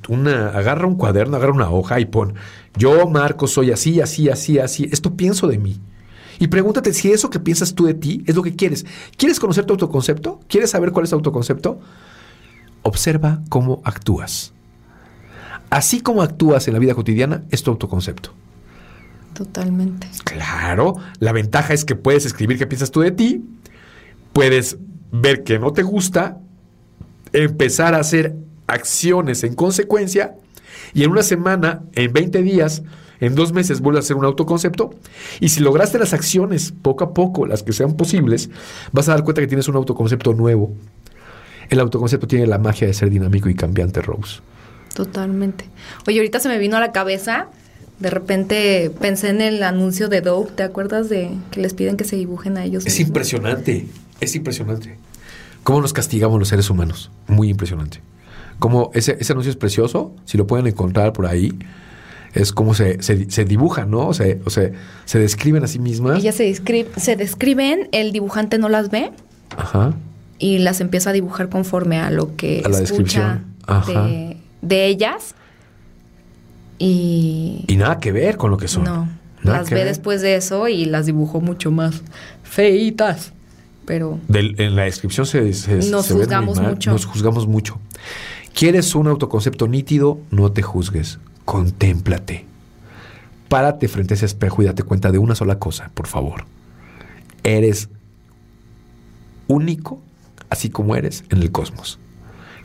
una, 0.09 0.49
agarra 0.49 0.87
un 0.87 0.97
cuaderno, 0.97 1.37
agarra 1.37 1.53
una 1.53 1.71
hoja 1.71 2.01
y 2.01 2.07
pon, 2.07 2.35
yo, 2.77 3.09
Marco, 3.09 3.47
soy 3.47 3.71
así, 3.71 4.01
así, 4.01 4.29
así, 4.29 4.59
así, 4.59 4.89
esto 4.91 5.15
pienso 5.15 5.49
de 5.49 5.59
mí. 5.59 5.81
Y 6.39 6.49
pregúntate 6.49 6.93
si 6.93 7.13
eso 7.13 7.31
que 7.31 7.41
piensas 7.41 7.75
tú 7.75 7.85
de 7.85 7.95
ti 7.95 8.23
es 8.27 8.35
lo 8.35 8.43
que 8.43 8.57
quieres. 8.57 8.85
¿Quieres 9.17 9.39
conocer 9.39 9.65
tu 9.65 9.75
autoconcepto? 9.75 10.41
¿Quieres 10.49 10.71
saber 10.71 10.91
cuál 10.91 11.05
es 11.05 11.11
tu 11.11 11.17
autoconcepto? 11.17 11.79
Observa 12.83 13.43
cómo 13.49 13.81
actúas. 13.85 14.53
Así 15.75 16.03
como 16.03 16.23
actúas 16.23 16.69
en 16.69 16.75
la 16.75 16.79
vida 16.79 16.95
cotidiana, 16.95 17.43
es 17.51 17.65
tu 17.65 17.73
autoconcepto. 17.73 18.31
Totalmente. 19.33 20.07
Claro, 20.23 20.95
la 21.19 21.33
ventaja 21.33 21.75
es 21.75 21.85
que 21.85 21.97
puedes 21.97 22.25
escribir 22.27 22.59
qué 22.59 22.69
piensas 22.69 22.93
tú 22.93 23.01
de 23.01 23.11
ti, 23.11 23.45
puedes 24.33 24.79
ver 25.11 25.43
que 25.43 25.59
no 25.59 25.73
te 25.73 25.83
gusta, 25.83 26.39
empezar 27.33 27.97
a 27.97 27.99
hacer 27.99 28.37
acciones 28.69 29.43
en 29.43 29.57
consecuencia 29.57 30.37
y 30.93 31.03
en 31.03 31.11
una 31.11 31.25
semana, 31.25 31.83
en 31.95 32.13
20 32.13 32.43
días, 32.43 32.85
en 33.19 33.35
dos 33.35 33.53
meses 33.53 33.81
vuelve 33.81 33.99
a 33.99 34.03
hacer 34.03 34.15
un 34.15 34.27
autoconcepto 34.27 34.91
y 35.41 35.49
si 35.49 35.59
lograste 35.59 35.99
las 35.99 36.13
acciones 36.13 36.73
poco 36.83 37.03
a 37.03 37.13
poco, 37.13 37.47
las 37.47 37.65
que 37.65 37.73
sean 37.73 37.97
posibles, 37.97 38.49
vas 38.93 39.09
a 39.09 39.15
dar 39.15 39.25
cuenta 39.25 39.41
que 39.41 39.49
tienes 39.49 39.67
un 39.67 39.75
autoconcepto 39.75 40.35
nuevo. 40.35 40.73
El 41.69 41.81
autoconcepto 41.81 42.29
tiene 42.29 42.47
la 42.47 42.59
magia 42.59 42.87
de 42.87 42.95
ser 42.95 43.11
dinámico 43.11 43.49
y 43.49 43.57
cambiante, 43.57 44.01
Rose. 44.03 44.41
Totalmente. 44.95 45.67
Oye, 46.07 46.19
ahorita 46.19 46.41
se 46.41 46.49
me 46.49 46.59
vino 46.59 46.77
a 46.77 46.81
la 46.81 46.93
cabeza, 46.93 47.49
de 47.99 48.11
repente 48.11 48.91
pensé 49.01 49.29
en 49.29 49.41
el 49.41 49.63
anuncio 49.63 50.09
de 50.09 50.21
Dope, 50.21 50.53
¿te 50.53 50.63
acuerdas 50.63 51.09
de 51.09 51.31
que 51.51 51.61
les 51.61 51.75
piden 51.75 51.97
que 51.97 52.05
se 52.05 52.17
dibujen 52.17 52.57
a 52.57 52.65
ellos? 52.65 52.87
Es 52.87 53.01
impresionante, 53.01 53.87
es 54.21 54.35
impresionante. 54.35 54.97
¿Cómo 55.63 55.81
nos 55.81 55.93
castigamos 55.93 56.39
los 56.39 56.49
seres 56.49 56.71
humanos? 56.71 57.11
Muy 57.27 57.49
impresionante. 57.49 58.01
Como 58.59 58.91
ese, 58.95 59.17
ese 59.19 59.33
anuncio 59.33 59.51
es 59.51 59.57
precioso, 59.57 60.15
si 60.25 60.39
lo 60.39 60.47
pueden 60.47 60.67
encontrar 60.67 61.13
por 61.13 61.27
ahí, 61.27 61.53
es 62.35 62.53
como 62.53 62.75
se, 62.75 63.03
se, 63.03 63.45
dibujan, 63.45 63.91
¿no? 63.91 64.09
O 64.09 64.15
sea, 64.15 64.37
o 64.45 64.51
sea, 64.51 64.71
se 65.05 65.19
describen 65.19 65.63
a 65.65 65.69
sí 65.69 65.79
mismas. 65.79 66.19
Ellas 66.19 66.35
se, 66.35 66.55
se 66.97 67.17
describen, 67.17 67.89
el 67.93 68.13
dibujante 68.13 68.59
no 68.59 68.69
las 68.69 68.91
ve. 68.91 69.13
Ajá. 69.57 69.95
Y 70.39 70.59
las 70.59 70.81
empieza 70.81 71.11
a 71.11 71.13
dibujar 71.13 71.49
conforme 71.49 71.99
a 71.99 72.11
lo 72.11 72.35
que 72.35 72.63
a 72.65 72.69
la 72.69 72.81
escucha 72.81 73.41
de, 73.87 74.37
de, 74.65 74.87
ellas. 74.87 75.35
Y... 76.79 77.65
Y 77.67 77.77
nada 77.77 78.01
que 78.01 78.13
ver 78.13 78.37
con 78.37 78.51
lo 78.51 78.57
que 78.57 78.69
son. 78.69 78.85
No. 78.85 79.09
las 79.43 79.71
ve 79.71 79.85
después 79.85 80.23
de 80.23 80.37
eso 80.37 80.69
y 80.69 80.85
las 80.87 81.07
dibujó 81.07 81.41
mucho 81.41 81.71
más 81.71 82.03
feitas. 82.43 83.33
Pero... 83.85 84.19
en 84.29 84.77
la 84.77 84.85
descripción 84.85 85.27
se, 85.27 85.43
nos 85.91 86.11
juzgamos 86.11 86.61
mucho. 86.61 86.91
Nos 86.91 87.05
juzgamos 87.05 87.47
mucho. 87.47 87.79
¿Quieres 88.55 88.95
un 88.95 89.09
autoconcepto 89.09 89.67
nítido? 89.67 90.19
No 90.31 90.53
te 90.53 90.63
juzgues, 90.63 91.19
contémplate. 91.45 92.47
Párate 93.49 93.89
frente 93.89 94.15
a 94.15 94.17
ese 94.17 94.27
espejo 94.27 94.63
y 94.63 94.67
date 94.67 94.85
cuenta 94.85 95.11
de 95.11 95.19
una 95.19 95.35
sola 95.35 95.59
cosa, 95.59 95.91
por 95.93 96.07
favor. 96.07 96.45
Eres 97.43 97.89
único, 99.49 100.01
así 100.51 100.71
como 100.71 100.97
eres 100.97 101.25
en 101.31 101.43
el 101.43 101.51
cosmos. 101.51 101.99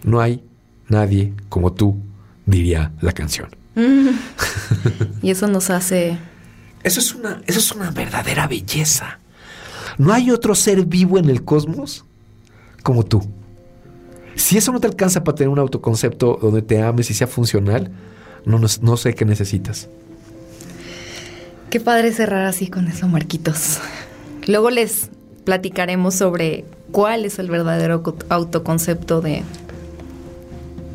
No 0.04 0.22
hay 0.22 0.44
nadie 0.90 1.34
como 1.48 1.74
tú, 1.74 1.98
diría 2.46 2.92
la 3.02 3.12
canción. 3.12 3.50
y 5.22 5.32
eso 5.32 5.48
nos 5.48 5.70
hace... 5.70 6.18
Eso 6.84 7.00
es, 7.00 7.14
una, 7.14 7.42
eso 7.46 7.60
es 7.60 7.72
una 7.74 7.92
verdadera 7.92 8.48
belleza. 8.48 9.20
No 9.98 10.14
hay 10.14 10.32
otro 10.32 10.56
ser 10.56 10.86
vivo 10.86 11.18
en 11.18 11.30
el 11.30 11.44
cosmos 11.44 12.06
como 12.84 13.04
tú. 13.04 13.22
Si 14.36 14.58
eso 14.58 14.72
no 14.72 14.80
te 14.80 14.88
alcanza 14.88 15.24
para 15.24 15.36
tener 15.36 15.50
un 15.50 15.60
autoconcepto 15.60 16.40
donde 16.42 16.62
te 16.62 16.82
ames 16.82 17.12
y 17.12 17.14
sea 17.14 17.28
funcional, 17.28 17.92
no, 18.46 18.60
no, 18.60 18.98
sé 18.98 19.14
qué 19.14 19.26
necesitas. 19.26 19.90
Qué 21.70 21.82
padre 21.82 22.14
cerrar 22.14 22.46
así 22.46 22.68
con 22.68 22.88
eso, 22.88 23.08
Marquitos. 23.10 23.80
Luego 24.48 24.70
les 24.70 25.10
platicaremos 25.44 26.16
sobre 26.16 26.64
cuál 26.92 27.26
es 27.26 27.38
el 27.40 27.50
verdadero 27.50 28.02
autoconcepto 28.30 29.20
de... 29.20 29.44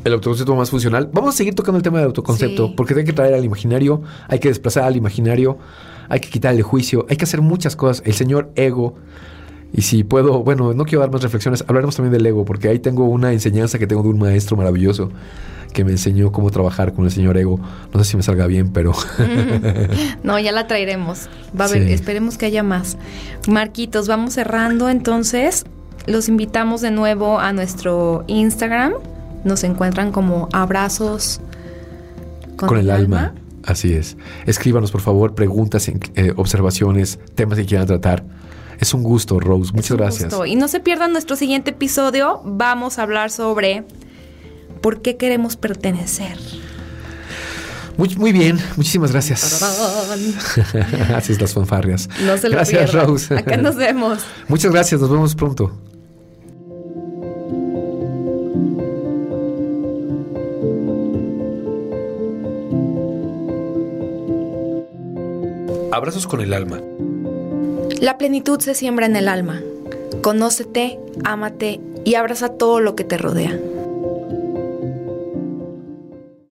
El 0.05 0.13
autoconcepto 0.13 0.55
más 0.55 0.71
funcional. 0.71 1.11
Vamos 1.13 1.35
a 1.35 1.37
seguir 1.37 1.55
tocando 1.55 1.79
el 1.79 1.83
tema 1.83 1.99
del 1.99 2.07
autoconcepto, 2.07 2.77
porque 2.77 2.95
hay 2.95 3.05
que 3.05 3.13
traer 3.13 3.35
al 3.35 3.45
imaginario, 3.45 4.03
hay 4.29 4.39
que 4.39 4.49
desplazar 4.49 4.85
al 4.85 4.97
imaginario, 4.97 5.59
hay 6.09 6.21
que 6.21 6.29
quitarle 6.29 6.63
juicio, 6.63 7.07
hay 7.09 7.17
que 7.17 7.25
hacer 7.25 7.41
muchas 7.41 7.75
cosas. 7.75 8.03
El 8.07 8.15
señor 8.15 8.51
ego 8.55 8.95
y 9.77 9.83
si 9.83 10.05
puedo, 10.05 10.45
bueno, 10.45 10.73
no 10.73 10.85
quiero 10.85 11.01
dar 11.01 11.11
más 11.11 11.23
reflexiones, 11.23 11.65
hablaremos 11.67 11.97
también 11.97 12.13
del 12.13 12.25
ego, 12.25 12.45
porque 12.45 12.69
ahí 12.69 12.79
tengo 12.79 13.07
una 13.07 13.33
enseñanza 13.33 13.77
que 13.77 13.89
tengo 13.89 14.05
de 14.05 14.09
un 14.09 14.21
maestro 14.21 14.57
maravilloso 14.57 15.11
que 15.73 15.85
me 15.85 15.91
enseñó 15.91 16.31
cómo 16.31 16.51
trabajar 16.51 16.93
con 16.93 17.05
el 17.05 17.11
señor 17.11 17.37
ego. 17.37 17.59
No 17.93 18.05
sé 18.05 18.13
si 18.13 18.17
me 18.17 18.23
salga 18.23 18.47
bien, 18.47 18.73
pero... 18.73 18.93
no, 20.23 20.39
ya 20.39 20.53
la 20.53 20.69
traeremos. 20.69 21.29
Va 21.59 21.65
a 21.65 21.69
haber, 21.69 21.83
esperemos 21.89 22.39
que 22.39 22.47
haya 22.47 22.63
más. 22.63 22.97
Marquitos, 23.49 24.07
vamos 24.07 24.35
cerrando 24.35 24.89
entonces. 24.89 25.65
Los 26.07 26.29
invitamos 26.29 26.81
de 26.81 26.93
nuevo 26.93 27.41
a 27.41 27.53
nuestro 27.53 28.23
Instagram. 28.29 28.93
Nos 29.45 29.65
encuentran 29.65 30.13
como 30.13 30.49
abrazos 30.53 31.41
con, 32.57 32.79
el, 32.79 32.91
alma. 32.91 33.35
Así 33.65 33.93
es. 33.93 34.17
Escríbanos, 34.47 34.91
por 34.91 35.01
favor, 35.01 35.35
preguntas, 35.35 35.89
eh, 35.89 36.33
observaciones, 36.37 37.19
temas 37.35 37.59
que 37.59 37.67
quieran 37.67 37.87
tratar. 37.87 38.25
Es 38.81 38.93
un 38.95 39.03
gusto, 39.03 39.41
Rose. 39.41 39.73
Muchas 39.73 39.97
gracias. 39.97 40.35
Y 40.47 40.57
no 40.57 40.69
se 40.69 40.81
pierdan 40.81 41.13
nuestro 41.13 41.37
siguiente 41.37 41.71
episodio. 41.71 42.43
Vamos 42.45 42.99
a 42.99 43.03
hablar 43.03 43.31
sobre 43.31 43.85
por 44.81 45.01
qué 45.01 45.17
queremos 45.17 45.57
pertenecer. 45.57 46.39
Muy, 47.97 48.15
muy 48.17 48.33
bien, 48.33 48.59
muchísimas 48.77 49.13
gracias. 49.13 49.63
Así 51.15 51.33
es 51.33 51.41
las 51.41 51.55
fanfarrias. 51.55 52.09
No 52.27 52.37
se 52.37 52.49
lo 52.49 52.57
gracias, 52.57 52.93
Rose. 52.93 53.35
Acá 53.35 53.57
nos 53.57 53.77
vemos. 53.77 54.19
Muchas 54.49 54.73
gracias, 54.73 55.01
nos 55.01 55.11
vemos 55.11 55.35
pronto. 55.35 55.73
Abrazos 65.95 66.27
con 66.27 66.41
el 66.41 66.53
alma. 66.53 66.81
La 68.01 68.19
plenitud 68.19 68.59
se 68.59 68.75
siembra 68.75 69.07
en 69.07 69.15
el 69.15 69.29
alma. 69.29 69.63
Conócete, 70.23 70.99
ámate 71.23 71.81
y 72.05 72.17
abraza 72.17 72.49
todo 72.49 72.81
lo 72.81 72.97
que 72.97 73.05
te 73.05 73.17
rodea. 73.17 73.57